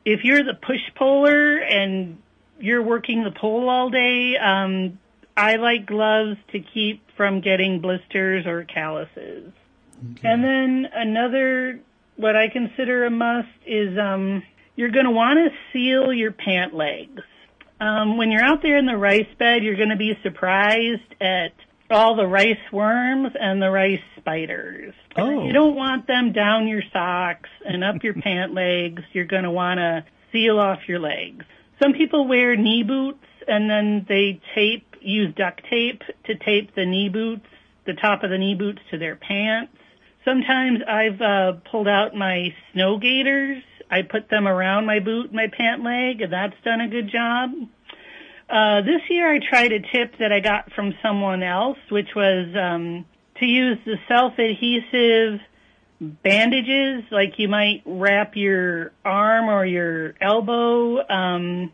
if 0.05 0.23
you're 0.23 0.43
the 0.43 0.53
push 0.53 0.93
puller 0.93 1.57
and 1.57 2.21
you're 2.59 2.83
working 2.83 3.23
the 3.23 3.31
pole 3.31 3.69
all 3.69 3.89
day, 3.89 4.37
um, 4.37 4.99
I 5.37 5.55
like 5.57 5.85
gloves 5.85 6.37
to 6.51 6.59
keep 6.59 7.03
from 7.17 7.41
getting 7.41 7.81
blisters 7.81 8.45
or 8.45 8.63
calluses. 8.63 9.51
Okay. 10.17 10.27
And 10.27 10.43
then 10.43 10.87
another, 10.93 11.79
what 12.15 12.35
I 12.35 12.49
consider 12.49 13.05
a 13.05 13.09
must 13.09 13.47
is 13.65 13.97
um, 13.97 14.43
you're 14.75 14.91
going 14.91 15.05
to 15.05 15.11
want 15.11 15.39
to 15.39 15.55
seal 15.71 16.13
your 16.13 16.31
pant 16.31 16.73
legs. 16.73 17.21
Um, 17.79 18.17
when 18.17 18.31
you're 18.31 18.43
out 18.43 18.61
there 18.61 18.77
in 18.77 18.85
the 18.85 18.97
rice 18.97 19.27
bed, 19.37 19.63
you're 19.63 19.75
going 19.75 19.89
to 19.89 19.97
be 19.97 20.17
surprised 20.23 21.15
at 21.19 21.51
all 21.89 22.15
the 22.15 22.25
rice 22.25 22.57
worms 22.71 23.31
and 23.39 23.61
the 23.61 23.69
rice 23.69 23.99
spiders. 24.17 24.93
Oh. 25.17 25.45
You 25.45 25.53
don't 25.53 25.75
want 25.75 26.07
them 26.07 26.31
down 26.31 26.67
your 26.67 26.81
socks 26.91 27.49
and 27.65 27.83
up 27.83 28.03
your 28.03 28.13
pant 28.21 28.53
legs. 28.53 29.03
You're 29.13 29.25
going 29.25 29.43
to 29.43 29.51
want 29.51 29.79
to 29.79 30.05
seal 30.31 30.59
off 30.59 30.79
your 30.87 30.99
legs. 30.99 31.45
Some 31.81 31.93
people 31.93 32.27
wear 32.27 32.55
knee 32.55 32.83
boots 32.83 33.25
and 33.47 33.69
then 33.69 34.05
they 34.07 34.41
tape, 34.55 34.94
use 35.05 35.33
duct 35.35 35.61
tape 35.69 36.01
to 36.25 36.35
tape 36.35 36.75
the 36.75 36.85
knee 36.85 37.09
boots, 37.09 37.45
the 37.85 37.93
top 37.93 38.23
of 38.23 38.29
the 38.29 38.37
knee 38.37 38.55
boots 38.55 38.79
to 38.91 38.97
their 38.97 39.15
pants. 39.15 39.73
Sometimes 40.23 40.79
I've 40.87 41.21
uh, 41.21 41.53
pulled 41.69 41.87
out 41.87 42.15
my 42.15 42.53
snow 42.73 42.97
gaiters. 42.97 43.63
I 43.91 44.01
put 44.01 44.29
them 44.29 44.47
around 44.47 44.85
my 44.87 44.99
boot, 44.99 45.31
my 45.31 45.47
pant 45.55 45.83
leg, 45.83 46.21
and 46.21 46.33
that's 46.33 46.55
done 46.63 46.81
a 46.81 46.87
good 46.87 47.11
job. 47.11 47.51
Uh, 48.49 48.81
this 48.81 49.01
year 49.09 49.31
I 49.31 49.39
tried 49.39 49.71
a 49.71 49.79
tip 49.79 50.17
that 50.19 50.31
I 50.31 50.39
got 50.39 50.71
from 50.73 50.93
someone 51.01 51.43
else, 51.43 51.77
which 51.89 52.09
was 52.15 52.47
um, 52.59 53.05
to 53.39 53.45
use 53.45 53.77
the 53.85 53.97
self-adhesive 54.07 55.39
bandages, 55.99 57.03
like 57.11 57.37
you 57.37 57.47
might 57.47 57.81
wrap 57.85 58.35
your 58.35 58.91
arm 59.03 59.49
or 59.49 59.65
your 59.65 60.15
elbow. 60.21 61.07
Um, 61.07 61.71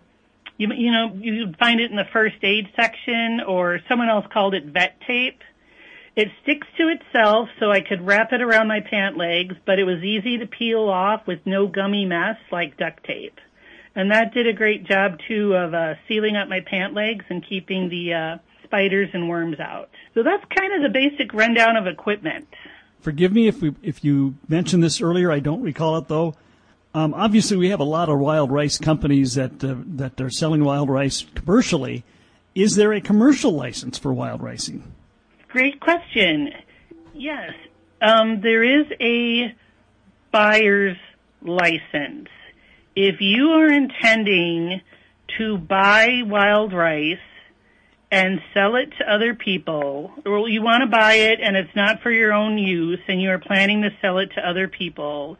you, 0.61 0.73
you 0.73 0.91
know, 0.91 1.13
you 1.13 1.53
find 1.59 1.79
it 1.79 1.91
in 1.91 1.97
the 1.97 2.07
first 2.11 2.37
aid 2.43 2.69
section, 2.75 3.41
or 3.47 3.79
someone 3.87 4.09
else 4.09 4.25
called 4.31 4.53
it 4.53 4.65
vet 4.65 4.99
tape. 5.07 5.41
It 6.15 6.27
sticks 6.43 6.67
to 6.77 6.89
itself, 6.89 7.49
so 7.59 7.71
I 7.71 7.81
could 7.81 8.05
wrap 8.05 8.33
it 8.33 8.41
around 8.41 8.67
my 8.67 8.81
pant 8.81 9.17
legs, 9.17 9.55
but 9.65 9.79
it 9.79 9.85
was 9.85 10.03
easy 10.03 10.39
to 10.39 10.45
peel 10.45 10.89
off 10.89 11.25
with 11.25 11.39
no 11.45 11.67
gummy 11.67 12.05
mess 12.05 12.37
like 12.51 12.77
duct 12.77 13.05
tape 13.05 13.39
and 13.95 14.11
that 14.11 14.33
did 14.33 14.47
a 14.47 14.53
great 14.53 14.85
job 14.85 15.19
too 15.27 15.53
of 15.53 15.73
uh, 15.73 15.95
sealing 16.07 16.35
up 16.35 16.47
my 16.47 16.61
pant 16.61 16.93
legs 16.93 17.25
and 17.29 17.45
keeping 17.47 17.89
the 17.89 18.13
uh, 18.13 18.37
spiders 18.63 19.09
and 19.13 19.27
worms 19.27 19.59
out. 19.59 19.89
So 20.13 20.23
that's 20.23 20.43
kind 20.57 20.73
of 20.73 20.81
the 20.81 20.89
basic 20.89 21.33
rundown 21.33 21.75
of 21.75 21.87
equipment. 21.87 22.47
Forgive 23.01 23.33
me 23.33 23.47
if 23.47 23.61
we 23.61 23.75
if 23.81 24.03
you 24.03 24.35
mentioned 24.47 24.83
this 24.83 25.01
earlier. 25.01 25.31
I 25.31 25.39
don't 25.39 25.61
recall 25.61 25.97
it 25.97 26.07
though. 26.07 26.35
Um, 26.93 27.13
obviously, 27.13 27.57
we 27.57 27.69
have 27.69 27.79
a 27.79 27.85
lot 27.85 28.09
of 28.09 28.19
wild 28.19 28.51
rice 28.51 28.77
companies 28.77 29.35
that 29.35 29.63
uh, 29.63 29.75
that 29.95 30.19
are 30.19 30.29
selling 30.29 30.63
wild 30.63 30.89
rice 30.89 31.25
commercially. 31.35 32.03
Is 32.53 32.75
there 32.75 32.91
a 32.91 32.99
commercial 32.99 33.53
license 33.53 33.97
for 33.97 34.11
wild 34.11 34.41
ricing? 34.41 34.83
Great 35.47 35.79
question. 35.79 36.49
Yes, 37.13 37.51
um, 38.01 38.41
there 38.41 38.63
is 38.63 38.87
a 38.99 39.55
buyer's 40.31 40.97
license 41.41 42.27
if 42.95 43.21
you 43.21 43.51
are 43.51 43.71
intending 43.71 44.81
to 45.37 45.57
buy 45.57 46.21
wild 46.25 46.73
rice 46.73 47.17
and 48.11 48.41
sell 48.53 48.75
it 48.75 48.91
to 48.97 49.09
other 49.09 49.33
people, 49.33 50.11
or 50.25 50.49
you 50.49 50.61
want 50.61 50.81
to 50.81 50.87
buy 50.87 51.13
it 51.13 51.39
and 51.41 51.55
it's 51.55 51.73
not 51.75 52.01
for 52.01 52.11
your 52.11 52.33
own 52.33 52.57
use 52.57 52.99
and 53.07 53.21
you 53.21 53.29
are 53.29 53.39
planning 53.39 53.83
to 53.83 53.89
sell 54.01 54.17
it 54.17 54.31
to 54.35 54.47
other 54.47 54.67
people, 54.67 55.37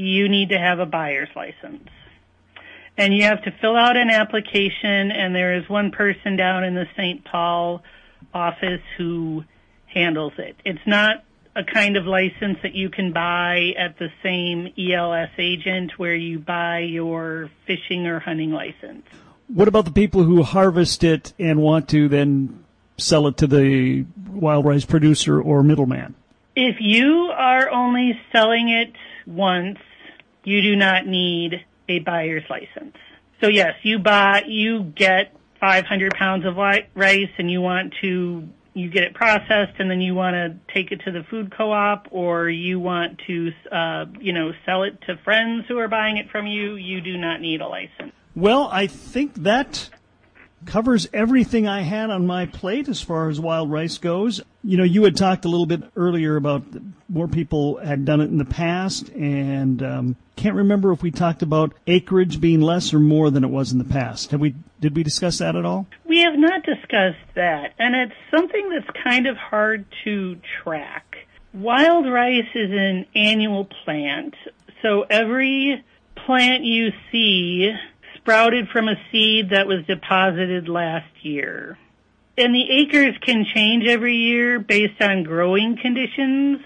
you 0.00 0.28
need 0.28 0.48
to 0.48 0.58
have 0.58 0.78
a 0.78 0.86
buyer's 0.86 1.28
license. 1.36 1.88
And 2.96 3.14
you 3.14 3.24
have 3.24 3.42
to 3.44 3.52
fill 3.60 3.76
out 3.76 3.96
an 3.96 4.10
application 4.10 5.10
and 5.10 5.34
there 5.34 5.54
is 5.54 5.68
one 5.68 5.90
person 5.90 6.36
down 6.36 6.64
in 6.64 6.74
the 6.74 6.86
St. 6.96 7.24
Paul 7.24 7.82
office 8.34 8.82
who 8.96 9.44
handles 9.86 10.32
it. 10.38 10.56
It's 10.64 10.86
not 10.86 11.24
a 11.54 11.64
kind 11.64 11.96
of 11.96 12.06
license 12.06 12.58
that 12.62 12.74
you 12.74 12.88
can 12.88 13.12
buy 13.12 13.72
at 13.76 13.98
the 13.98 14.08
same 14.22 14.72
ELS 14.78 15.30
agent 15.38 15.98
where 15.98 16.14
you 16.14 16.38
buy 16.38 16.80
your 16.80 17.50
fishing 17.66 18.06
or 18.06 18.20
hunting 18.20 18.52
license. 18.52 19.04
What 19.48 19.68
about 19.68 19.84
the 19.84 19.92
people 19.92 20.22
who 20.22 20.42
harvest 20.42 21.02
it 21.04 21.32
and 21.38 21.60
want 21.60 21.88
to 21.90 22.08
then 22.08 22.64
sell 22.98 23.26
it 23.26 23.36
to 23.38 23.46
the 23.46 24.06
wild 24.30 24.64
rice 24.64 24.84
producer 24.84 25.40
or 25.40 25.62
middleman? 25.62 26.14
If 26.54 26.76
you 26.80 27.32
are 27.36 27.68
only 27.70 28.18
selling 28.32 28.68
it 28.68 28.92
once, 29.26 29.78
you 30.44 30.62
do 30.62 30.76
not 30.76 31.06
need 31.06 31.64
a 31.88 31.98
buyer's 32.00 32.44
license. 32.48 32.96
So 33.40 33.48
yes, 33.48 33.74
you 33.82 33.98
buy, 33.98 34.44
you 34.46 34.84
get 34.84 35.34
500 35.60 36.14
pounds 36.14 36.44
of 36.46 36.56
rice 36.56 37.30
and 37.38 37.50
you 37.50 37.60
want 37.60 37.94
to 38.00 38.48
you 38.72 38.88
get 38.88 39.02
it 39.02 39.14
processed 39.14 39.78
and 39.78 39.90
then 39.90 40.00
you 40.00 40.14
want 40.14 40.34
to 40.34 40.56
take 40.72 40.92
it 40.92 41.02
to 41.04 41.10
the 41.10 41.24
food 41.24 41.52
co-op 41.54 42.06
or 42.10 42.48
you 42.48 42.78
want 42.78 43.20
to 43.26 43.50
uh, 43.70 44.06
you 44.20 44.32
know 44.32 44.52
sell 44.64 44.84
it 44.84 44.98
to 45.02 45.16
friends 45.24 45.64
who 45.68 45.78
are 45.78 45.88
buying 45.88 46.16
it 46.16 46.30
from 46.30 46.46
you 46.46 46.76
you 46.76 47.00
do 47.00 47.16
not 47.16 47.40
need 47.40 47.60
a 47.60 47.66
license 47.66 48.12
well 48.34 48.68
i 48.72 48.86
think 48.86 49.34
that 49.34 49.90
covers 50.66 51.08
everything 51.12 51.66
I 51.66 51.82
had 51.82 52.10
on 52.10 52.26
my 52.26 52.46
plate 52.46 52.88
as 52.88 53.00
far 53.00 53.28
as 53.28 53.40
wild 53.40 53.70
rice 53.70 53.98
goes. 53.98 54.40
You 54.62 54.76
know, 54.76 54.84
you 54.84 55.04
had 55.04 55.16
talked 55.16 55.44
a 55.44 55.48
little 55.48 55.66
bit 55.66 55.82
earlier 55.96 56.36
about 56.36 56.62
more 57.08 57.28
people 57.28 57.78
had 57.78 58.04
done 58.04 58.20
it 58.20 58.24
in 58.24 58.38
the 58.38 58.44
past, 58.44 59.08
and 59.10 59.82
um, 59.82 60.16
can't 60.36 60.54
remember 60.54 60.92
if 60.92 61.02
we 61.02 61.10
talked 61.10 61.42
about 61.42 61.74
acreage 61.86 62.40
being 62.40 62.60
less 62.60 62.94
or 62.94 63.00
more 63.00 63.30
than 63.30 63.44
it 63.44 63.48
was 63.48 63.72
in 63.72 63.78
the 63.78 63.84
past. 63.84 64.30
Have 64.30 64.40
we? 64.40 64.54
Did 64.80 64.96
we 64.96 65.02
discuss 65.02 65.38
that 65.38 65.56
at 65.56 65.64
all? 65.64 65.86
We 66.06 66.20
have 66.20 66.38
not 66.38 66.62
discussed 66.62 67.34
that, 67.34 67.74
and 67.78 67.94
it's 67.94 68.14
something 68.30 68.70
that's 68.70 68.98
kind 69.04 69.26
of 69.26 69.36
hard 69.36 69.84
to 70.04 70.38
track. 70.62 71.16
Wild 71.52 72.06
rice 72.10 72.48
is 72.54 72.70
an 72.70 73.06
annual 73.14 73.66
plant, 73.84 74.34
so 74.82 75.02
every 75.10 75.84
plant 76.26 76.64
you 76.64 76.92
see 77.10 77.72
sprouted 78.20 78.68
from 78.68 78.88
a 78.88 78.96
seed 79.10 79.50
that 79.50 79.66
was 79.66 79.84
deposited 79.86 80.68
last 80.68 81.10
year. 81.22 81.78
And 82.36 82.54
the 82.54 82.70
acres 82.70 83.16
can 83.20 83.44
change 83.44 83.86
every 83.86 84.16
year 84.16 84.58
based 84.58 85.00
on 85.00 85.24
growing 85.24 85.76
conditions. 85.76 86.60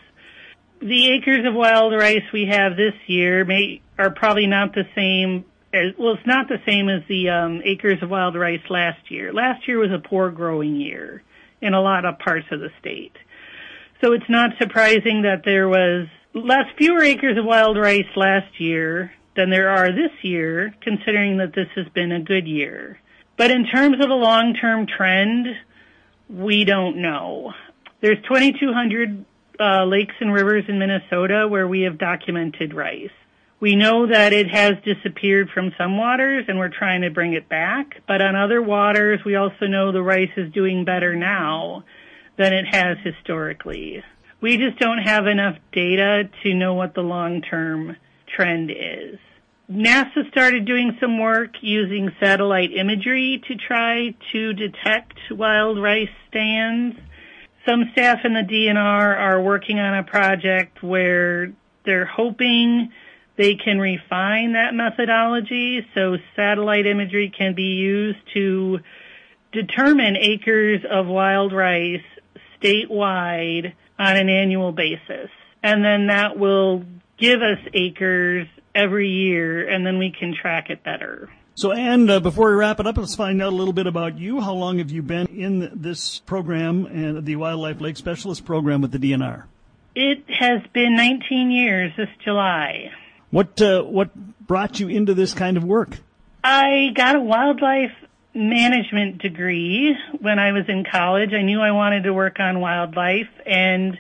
The 0.81 1.13
acres 1.13 1.47
of 1.47 1.55
wild 1.55 1.93
rice 1.95 2.25
we 2.33 2.47
have 2.47 2.77
this 2.77 2.95
year 3.07 3.45
may, 3.45 3.81
are 3.99 4.11
probably 4.11 4.47
not 4.47 4.75
the 4.75 4.87
same 4.95 5.45
as, 5.73 5.93
well, 5.99 6.15
it's 6.15 6.27
not 6.27 6.49
the 6.49 6.61
same 6.67 6.89
as 6.89 7.03
the 7.09 7.29
um, 7.31 7.63
acres 7.65 8.01
of 8.03 8.11
wild 8.11 8.37
rice 8.37 8.63
last 8.71 9.11
year. 9.11 9.33
Last 9.33 9.67
year 9.67 9.79
was 9.79 9.91
a 9.91 9.99
poor 9.99 10.31
growing 10.31 10.77
year 10.77 11.23
in 11.61 11.75
a 11.75 11.81
lot 11.81 12.05
of 12.05 12.19
parts 12.19 12.47
of 12.53 12.61
the 12.61 12.71
state. 12.79 13.17
So 14.01 14.13
it's 14.13 14.29
not 14.29 14.51
surprising 14.61 15.23
that 15.23 15.45
there 15.45 15.69
was 15.69 16.07
less 16.35 16.67
fewer 16.77 17.03
acres 17.03 17.39
of 17.39 17.45
wild 17.45 17.77
rice 17.77 18.07
last 18.15 18.61
year 18.61 19.13
than 19.37 19.51
there 19.51 19.71
are 19.71 19.91
this 19.93 20.13
year, 20.23 20.75
considering 20.81 21.39
that 21.39 21.55
this 21.55 21.69
has 21.75 21.87
been 21.95 22.13
a 22.13 22.21
good 22.21 22.47
year. 22.47 23.01
But 23.37 23.51
in 23.51 23.67
terms 23.67 24.03
of 24.03 24.11
a 24.11 24.15
long-term 24.15 24.87
trend, 24.87 25.47
we 26.29 26.65
don't 26.65 26.99
know. 27.03 27.53
There's 28.01 28.23
2,200 28.29 29.25
uh, 29.59 29.85
lakes 29.85 30.15
and 30.21 30.33
rivers 30.33 30.65
in 30.69 30.79
Minnesota 30.79 31.47
where 31.49 31.67
we 31.67 31.83
have 31.83 31.99
documented 31.99 32.75
rice. 32.75 33.11
We 33.61 33.77
know 33.77 34.07
that 34.07 34.33
it 34.33 34.51
has 34.51 34.75
disappeared 34.85 35.49
from 35.51 35.73
some 35.79 35.97
waters 35.97 36.45
and 36.49 36.59
we're 36.59 36.69
trying 36.69 37.03
to 37.03 37.11
bring 37.11 37.33
it 37.33 37.49
back, 37.49 38.03
but 38.07 38.21
on 38.21 38.37
other 38.37 38.61
waters 38.61 39.21
we 39.25 39.37
also 39.37 39.67
know 39.67 39.91
the 39.91 40.03
rice 40.03 40.33
is 40.37 40.53
doing 40.53 40.85
better 40.85 41.15
now 41.15 41.85
than 42.37 42.53
it 42.53 42.67
has 42.67 42.99
historically. 43.03 44.03
We 44.41 44.59
just 44.59 44.79
don't 44.79 44.99
have 44.99 45.27
enough 45.27 45.57
data 45.73 46.29
to 46.43 46.55
know 46.55 46.75
what 46.75 46.95
the 46.95 47.01
long-term 47.01 47.97
trend 48.35 48.71
is. 48.71 49.19
NASA 49.71 50.29
started 50.31 50.67
doing 50.67 50.97
some 51.01 51.19
work 51.19 51.53
using 51.63 52.11
satellite 52.21 52.73
imagery 52.73 53.43
to 53.49 53.55
try 53.55 54.15
to 54.33 54.53
detect 54.53 55.15
wild 55.31 55.83
rice 55.83 56.11
stands. 56.29 56.97
Some 57.67 57.91
staff 57.93 58.19
in 58.25 58.35
the 58.35 58.41
DNR 58.41 58.77
are 58.77 59.41
working 59.41 59.79
on 59.79 59.97
a 59.97 60.03
project 60.03 60.83
where 60.83 61.53
they're 61.87 62.05
hoping 62.05 62.93
they 63.37 63.55
can 63.55 63.79
refine 63.79 64.53
that 64.53 64.75
methodology 64.75 65.87
so 65.95 66.19
satellite 66.37 66.87
imagery 66.87 67.33
can 67.37 67.55
be 67.55 67.75
used 67.77 68.19
to 68.35 68.81
determine 69.53 70.17
acres 70.17 70.83
of 70.89 71.07
wild 71.07 71.53
rice 71.53 72.05
statewide 72.61 73.73
on 73.99 74.17
an 74.17 74.29
annual 74.29 74.73
basis. 74.73 75.31
And 75.63 75.83
then 75.83 76.09
that 76.09 76.39
will 76.39 76.85
give 77.19 77.43
us 77.43 77.59
acres 77.73 78.47
every 78.75 79.09
year, 79.09 79.69
and 79.69 79.87
then 79.87 79.99
we 79.99 80.11
can 80.11 80.35
track 80.35 80.71
it 80.71 80.83
better. 80.83 81.31
So, 81.57 81.71
Ann, 81.71 82.11
uh, 82.11 82.19
before 82.19 82.49
we 82.49 82.57
wrap 82.57 82.81
it 82.81 82.87
up, 82.87 82.97
let's 82.97 83.15
find 83.15 83.41
out 83.41 83.53
a 83.53 83.57
little 83.57 83.73
bit 83.73 83.87
about 83.87 84.19
you. 84.19 84.41
How 84.41 84.55
long 84.55 84.79
have 84.79 84.91
you 84.91 85.03
been 85.03 85.29
in 85.29 85.71
this 85.75 86.19
program 86.21 86.87
and 86.87 87.25
the 87.25 87.37
Wildlife 87.37 87.81
Lake 87.81 87.97
Specialist 87.97 88.45
program 88.45 88.83
with 88.83 88.91
the 88.91 88.99
DNR? 88.99 89.45
It 89.95 90.25
has 90.29 90.63
been 90.73 90.97
19 90.97 91.53
years 91.53 91.93
this 91.97 92.09
July. 92.25 92.91
What 93.31 93.61
uh, 93.63 93.83
what 93.83 94.15
brought 94.47 94.81
you 94.81 94.89
into 94.89 95.15
this 95.15 95.33
kind 95.33 95.57
of 95.57 95.63
work? 95.63 95.99
I 96.43 96.91
got 96.95 97.15
a 97.15 97.21
wildlife 97.21 97.93
management 98.35 99.19
degree 99.19 99.97
when 100.21 100.41
I 100.41 100.53
was 100.53 100.65
in 100.69 100.85
college. 100.85 101.33
I 101.33 101.43
knew 101.43 101.61
I 101.61 101.71
wanted 101.71 102.03
to 102.05 102.13
work 102.13 102.41
on 102.41 102.61
wildlife 102.61 103.31
and 103.47 103.97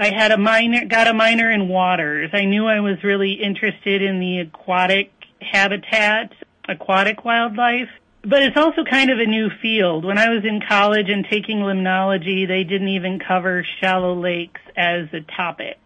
I 0.00 0.14
had 0.14 0.32
a 0.32 0.38
minor, 0.38 0.86
got 0.86 1.08
a 1.08 1.12
minor 1.12 1.50
in 1.50 1.68
waters. 1.68 2.30
I 2.32 2.46
knew 2.46 2.66
I 2.66 2.80
was 2.80 3.04
really 3.04 3.34
interested 3.34 4.00
in 4.00 4.18
the 4.18 4.38
aquatic 4.38 5.12
habitat, 5.42 6.32
aquatic 6.66 7.22
wildlife. 7.22 7.90
But 8.22 8.42
it's 8.42 8.56
also 8.56 8.82
kind 8.82 9.10
of 9.10 9.18
a 9.18 9.26
new 9.26 9.50
field. 9.60 10.06
When 10.06 10.16
I 10.16 10.30
was 10.30 10.42
in 10.46 10.62
college 10.66 11.10
and 11.10 11.26
taking 11.30 11.58
limnology, 11.58 12.48
they 12.48 12.64
didn't 12.64 12.88
even 12.88 13.18
cover 13.18 13.62
shallow 13.80 14.14
lakes 14.14 14.62
as 14.74 15.08
a 15.12 15.20
topic. 15.20 15.78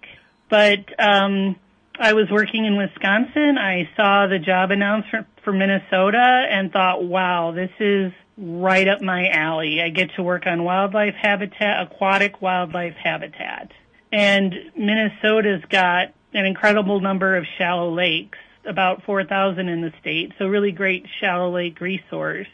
But 0.48 0.84
um, 1.00 1.56
I 1.98 2.12
was 2.12 2.30
working 2.30 2.66
in 2.66 2.76
Wisconsin. 2.76 3.58
I 3.58 3.88
saw 3.96 4.28
the 4.28 4.38
job 4.38 4.70
announcement 4.70 5.26
for 5.42 5.52
Minnesota 5.52 6.46
and 6.48 6.72
thought, 6.72 7.02
wow, 7.02 7.50
this 7.50 7.70
is 7.80 8.12
right 8.38 8.86
up 8.86 9.02
my 9.02 9.28
alley. 9.30 9.82
I 9.82 9.88
get 9.88 10.14
to 10.14 10.22
work 10.22 10.46
on 10.46 10.62
wildlife 10.62 11.14
habitat, 11.20 11.82
aquatic 11.82 12.40
wildlife 12.40 12.94
habitat. 12.94 13.72
And 14.14 14.70
Minnesota's 14.76 15.64
got 15.68 16.14
an 16.34 16.46
incredible 16.46 17.00
number 17.00 17.36
of 17.36 17.46
shallow 17.58 17.92
lakes, 17.92 18.38
about 18.64 19.02
4,000 19.02 19.68
in 19.68 19.80
the 19.80 19.92
state, 20.00 20.34
so 20.38 20.46
really 20.46 20.70
great 20.70 21.04
shallow 21.18 21.52
lake 21.52 21.80
resource. 21.80 22.46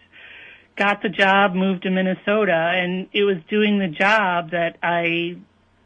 Got 0.77 1.03
the 1.03 1.11
job, 1.11 1.55
moved 1.55 1.83
to 1.83 1.91
Minnesota, 1.91 2.55
and 2.55 3.09
it 3.13 3.25
was 3.25 3.37
doing 3.51 3.79
the 3.79 3.89
job 3.89 4.53
that 4.53 4.79
I 4.83 5.37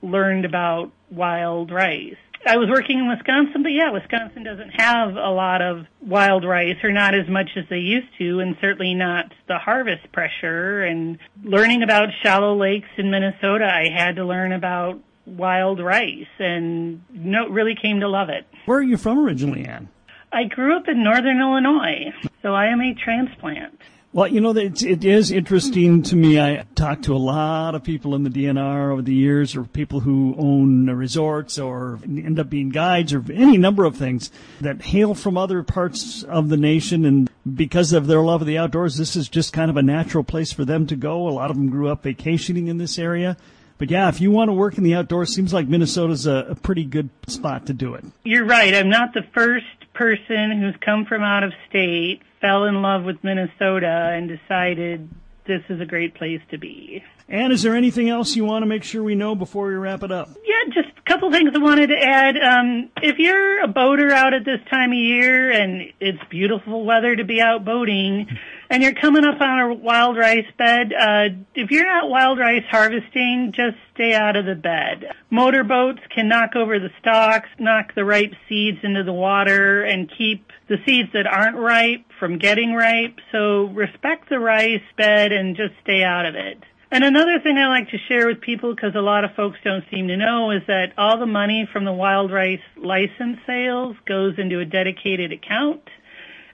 learned 0.01 0.45
about 0.45 0.93
wild 1.11 1.73
rice. 1.73 2.15
I 2.47 2.57
was 2.57 2.69
working 2.69 3.01
in 3.01 3.09
Wisconsin, 3.09 3.65
but 3.65 3.73
yeah, 3.73 3.91
Wisconsin 3.91 4.45
doesn't 4.45 4.81
have 4.81 5.17
a 5.17 5.31
lot 5.31 5.61
of 5.61 5.87
wild 6.01 6.45
rice 6.45 6.77
or 6.85 6.93
not 6.93 7.17
as 7.17 7.27
much 7.27 7.51
as 7.57 7.65
they 7.69 7.79
used 7.79 8.17
to 8.19 8.39
and 8.39 8.57
certainly 8.61 8.95
not 8.95 9.33
the 9.49 9.59
harvest 9.59 10.13
pressure 10.13 10.85
and 10.85 11.19
learning 11.43 11.83
about 11.83 12.11
shallow 12.23 12.55
lakes 12.57 12.91
in 12.97 13.11
Minnesota, 13.11 13.65
I 13.65 13.89
had 13.93 14.17
to 14.17 14.25
learn 14.25 14.53
about 14.53 15.01
wild 15.27 15.81
rice 15.81 16.27
and 16.39 17.03
no, 17.11 17.49
really 17.49 17.75
came 17.81 18.01
to 18.01 18.09
love 18.09 18.29
it. 18.29 18.47
Where 18.67 18.79
are 18.79 18.83
you 18.83 18.97
from 18.97 19.19
originally, 19.19 19.65
Ann? 19.65 19.89
I 20.33 20.45
grew 20.45 20.77
up 20.77 20.89
in 20.89 21.05
northern 21.05 21.41
Illinois, 21.41 22.13
so 22.43 22.55
I 22.55 22.67
am 22.67 22.81
a 22.81 22.95
transplant. 22.95 23.81
Well, 24.15 24.29
you 24.29 24.41
know, 24.41 24.51
it, 24.51 24.81
it 24.85 25.05
is 25.05 25.33
interesting 25.33 26.05
to 26.05 26.15
me. 26.15 26.41
I 26.41 26.67
talked 26.77 27.03
to 27.07 27.17
a 27.17 27.19
lot 27.19 27.75
of 27.75 27.83
people 27.83 28.15
in 28.15 28.23
the 28.23 28.31
DNR 28.31 28.93
over 28.93 29.03
the 29.03 29.13
years, 29.13 29.57
or 29.57 29.65
people 29.65 29.99
who 29.99 30.37
own 30.39 30.89
resorts 30.89 31.59
or 31.59 31.99
end 32.05 32.39
up 32.39 32.49
being 32.49 32.69
guides 32.69 33.13
or 33.13 33.25
any 33.33 33.57
number 33.57 33.85
of 33.85 33.97
things 33.97 34.31
that 34.61 34.83
hail 34.83 35.17
from 35.17 35.37
other 35.37 35.65
parts 35.65 36.23
of 36.23 36.49
the 36.49 36.57
nation. 36.57 37.05
And 37.05 37.29
because 37.57 37.93
of 37.93 38.07
their 38.07 38.21
love 38.21 38.41
of 38.41 38.47
the 38.47 38.57
outdoors, 38.57 38.97
this 38.97 39.17
is 39.17 39.29
just 39.29 39.53
kind 39.53 39.69
of 39.69 39.77
a 39.77 39.83
natural 39.83 40.23
place 40.23 40.53
for 40.53 40.65
them 40.65 40.87
to 40.87 40.95
go. 40.95 41.29
A 41.29 41.31
lot 41.31 41.51
of 41.51 41.57
them 41.57 41.69
grew 41.69 41.89
up 41.89 42.05
vacationing 42.05 42.69
in 42.69 42.79
this 42.79 43.01
area. 43.01 43.37
But 43.79 43.91
yeah, 43.91 44.09
if 44.09 44.21
you 44.21 44.31
want 44.31 44.49
to 44.49 44.53
work 44.53 44.79
in 44.79 44.85
the 44.85 44.95
outdoors, 44.95 45.35
seems 45.35 45.53
like 45.53 45.67
Minnesota's 45.69 46.27
a, 46.27 46.47
a 46.51 46.55
pretty 46.55 46.85
good 46.85 47.11
spot 47.27 47.67
to 47.67 47.73
do 47.73 47.95
it. 47.95 48.05
You're 48.25 48.47
right. 48.47 48.75
I'm 48.75 48.89
not 48.89 49.15
the 49.15 49.25
first 49.35 49.67
person 49.95 50.61
who's 50.61 50.75
come 50.81 51.05
from 51.07 51.23
out 51.23 51.43
of 51.43 51.53
state, 51.69 52.21
fell 52.41 52.65
in 52.65 52.83
love 52.83 53.05
with 53.05 53.23
Minnesota, 53.23 54.13
and 54.15 54.29
decided 54.29 55.09
this 55.47 55.63
is 55.69 55.81
a 55.81 55.87
great 55.87 56.15
place 56.15 56.41
to 56.51 56.59
be. 56.59 57.03
And 57.29 57.53
is 57.53 57.63
there 57.63 57.75
anything 57.75 58.11
else 58.11 58.37
you 58.37 58.45
want 58.45 58.63
to 58.63 58.67
make 58.67 58.85
sure 58.85 59.03
we 59.03 59.15
know 59.15 59.35
before 59.35 59.67
we 59.67 59.75
wrap 59.75 60.03
it 60.03 60.13
up? 60.13 60.29
Yeah, 60.45 60.75
just 60.75 60.97
a 60.97 61.03
couple 61.11 61.31
things 61.31 61.51
I 61.55 61.59
wanted 61.59 61.89
to 61.89 61.99
add. 61.99 62.37
Um, 62.37 62.91
if 63.03 63.19
you're 63.19 63.63
a 63.63 63.69
boater 63.69 64.13
out 64.13 64.35
at 64.35 64.45
this 64.45 64.61
time 64.71 64.91
of 64.91 64.99
year 64.99 65.51
and 65.51 65.91
it's 66.01 66.19
beautiful 66.29 66.85
weather 66.85 67.17
to 67.17 67.25
be 67.25 67.41
out 67.41 67.65
boating, 67.65 68.29
and 68.75 68.83
you're 68.83 68.93
coming 68.93 69.25
up 69.25 69.41
on 69.41 69.61
a 69.61 69.73
wild 69.73 70.17
rice 70.17 70.51
bed, 70.59 70.93
uh, 70.93 71.29
if 71.55 71.71
you're 71.71 71.87
not 71.87 72.11
wild 72.11 72.41
rice 72.41 72.65
harvesting, 72.69 73.53
just 73.55 73.77
stay 73.95 74.15
out 74.15 74.35
of 74.35 74.47
the 74.47 74.57
bed. 74.57 75.13
Motorboats 75.31 76.01
can 76.13 76.27
knock 76.27 76.57
over 76.57 76.81
the 76.81 76.91
stalks, 76.99 77.49
knock 77.61 77.95
the 77.95 78.05
ripe 78.05 78.33
seeds 78.49 78.79
into 78.83 79.05
the 79.05 79.13
water, 79.13 79.85
and 79.85 80.11
keep 80.19 80.51
the 80.67 80.79
seeds 80.85 81.09
that 81.13 81.25
aren't 81.25 81.57
ripe 81.57 82.05
from 82.19 82.39
getting 82.39 82.75
ripe. 82.75 83.21
So 83.31 83.67
respect 83.67 84.29
the 84.29 84.41
rice 84.41 84.83
bed 84.97 85.31
and 85.31 85.55
just 85.55 85.75
stay 85.85 86.03
out 86.03 86.27
of 86.27 86.35
it. 86.35 86.59
And 86.91 87.05
another 87.05 87.39
thing 87.39 87.57
I 87.57 87.69
like 87.69 87.91
to 87.91 87.99
share 88.09 88.27
with 88.27 88.41
people, 88.41 88.75
because 88.75 88.97
a 88.97 89.01
lot 89.01 89.23
of 89.23 89.37
folks 89.37 89.59
don't 89.63 89.85
seem 89.89 90.09
to 90.09 90.17
know, 90.17 90.51
is 90.51 90.63
that 90.67 90.95
all 90.99 91.17
the 91.21 91.27
money 91.27 91.69
from 91.73 91.85
the 91.85 91.93
wild 91.93 92.33
rice 92.33 92.59
license 92.77 93.39
sales 93.47 93.95
goes 94.05 94.35
into 94.37 94.59
a 94.59 94.65
dedicated 94.65 95.31
account 95.31 95.83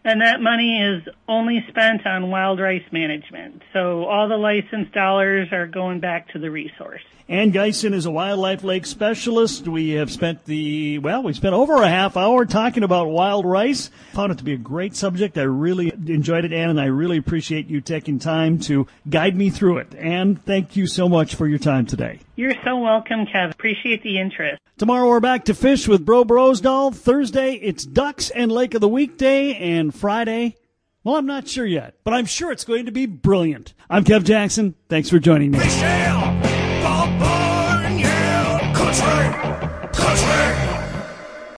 and 0.04 0.20
that 0.20 0.40
money 0.40 0.80
is 0.80 1.02
only 1.28 1.64
spent 1.68 2.06
on 2.06 2.30
wild 2.30 2.60
rice 2.60 2.84
management. 2.90 3.62
So 3.72 4.04
all 4.04 4.28
the 4.28 4.36
license 4.36 4.90
dollars 4.92 5.48
are 5.52 5.66
going 5.66 6.00
back 6.00 6.28
to 6.32 6.38
the 6.38 6.50
resource. 6.50 7.02
Ann 7.28 7.52
Geisen 7.52 7.94
is 7.94 8.06
a 8.06 8.10
wildlife 8.10 8.64
lake 8.64 8.84
specialist. 8.84 9.68
We 9.68 9.90
have 9.90 10.10
spent 10.10 10.46
the, 10.46 10.98
well, 10.98 11.22
we 11.22 11.32
spent 11.32 11.54
over 11.54 11.76
a 11.76 11.88
half 11.88 12.16
hour 12.16 12.44
talking 12.44 12.82
about 12.82 13.06
wild 13.06 13.46
rice. 13.46 13.88
Found 14.14 14.32
it 14.32 14.38
to 14.38 14.44
be 14.44 14.54
a 14.54 14.58
great 14.58 14.96
subject. 14.96 15.38
I 15.38 15.42
really 15.42 15.92
enjoyed 15.92 16.44
it, 16.44 16.52
Ann, 16.52 16.70
and 16.70 16.80
I 16.80 16.86
really 16.86 17.18
appreciate 17.18 17.68
you 17.68 17.80
taking 17.80 18.18
time 18.18 18.58
to 18.60 18.88
guide 19.08 19.36
me 19.36 19.48
through 19.48 19.78
it. 19.78 19.94
And 19.96 20.44
thank 20.44 20.74
you 20.74 20.88
so 20.88 21.08
much 21.08 21.36
for 21.36 21.46
your 21.46 21.60
time 21.60 21.86
today. 21.86 22.18
You're 22.40 22.54
so 22.64 22.78
welcome, 22.78 23.26
Kev. 23.26 23.52
Appreciate 23.52 24.02
the 24.02 24.18
interest. 24.18 24.62
Tomorrow 24.78 25.06
we're 25.06 25.20
back 25.20 25.44
to 25.44 25.52
fish 25.52 25.86
with 25.86 26.06
Bro 26.06 26.24
Brosdahl. 26.24 26.94
Thursday 26.94 27.56
it's 27.56 27.84
Ducks 27.84 28.30
and 28.30 28.50
Lake 28.50 28.72
of 28.72 28.80
the 28.80 28.88
Weekday, 28.88 29.54
and 29.56 29.94
Friday, 29.94 30.56
well, 31.04 31.16
I'm 31.16 31.26
not 31.26 31.46
sure 31.46 31.66
yet, 31.66 31.96
but 32.02 32.14
I'm 32.14 32.24
sure 32.24 32.50
it's 32.50 32.64
going 32.64 32.86
to 32.86 32.92
be 32.92 33.04
brilliant. 33.04 33.74
I'm 33.90 34.04
Kev 34.04 34.24
Jackson. 34.24 34.74
Thanks 34.88 35.10
for 35.10 35.18
joining 35.18 35.50
me. 35.50 35.58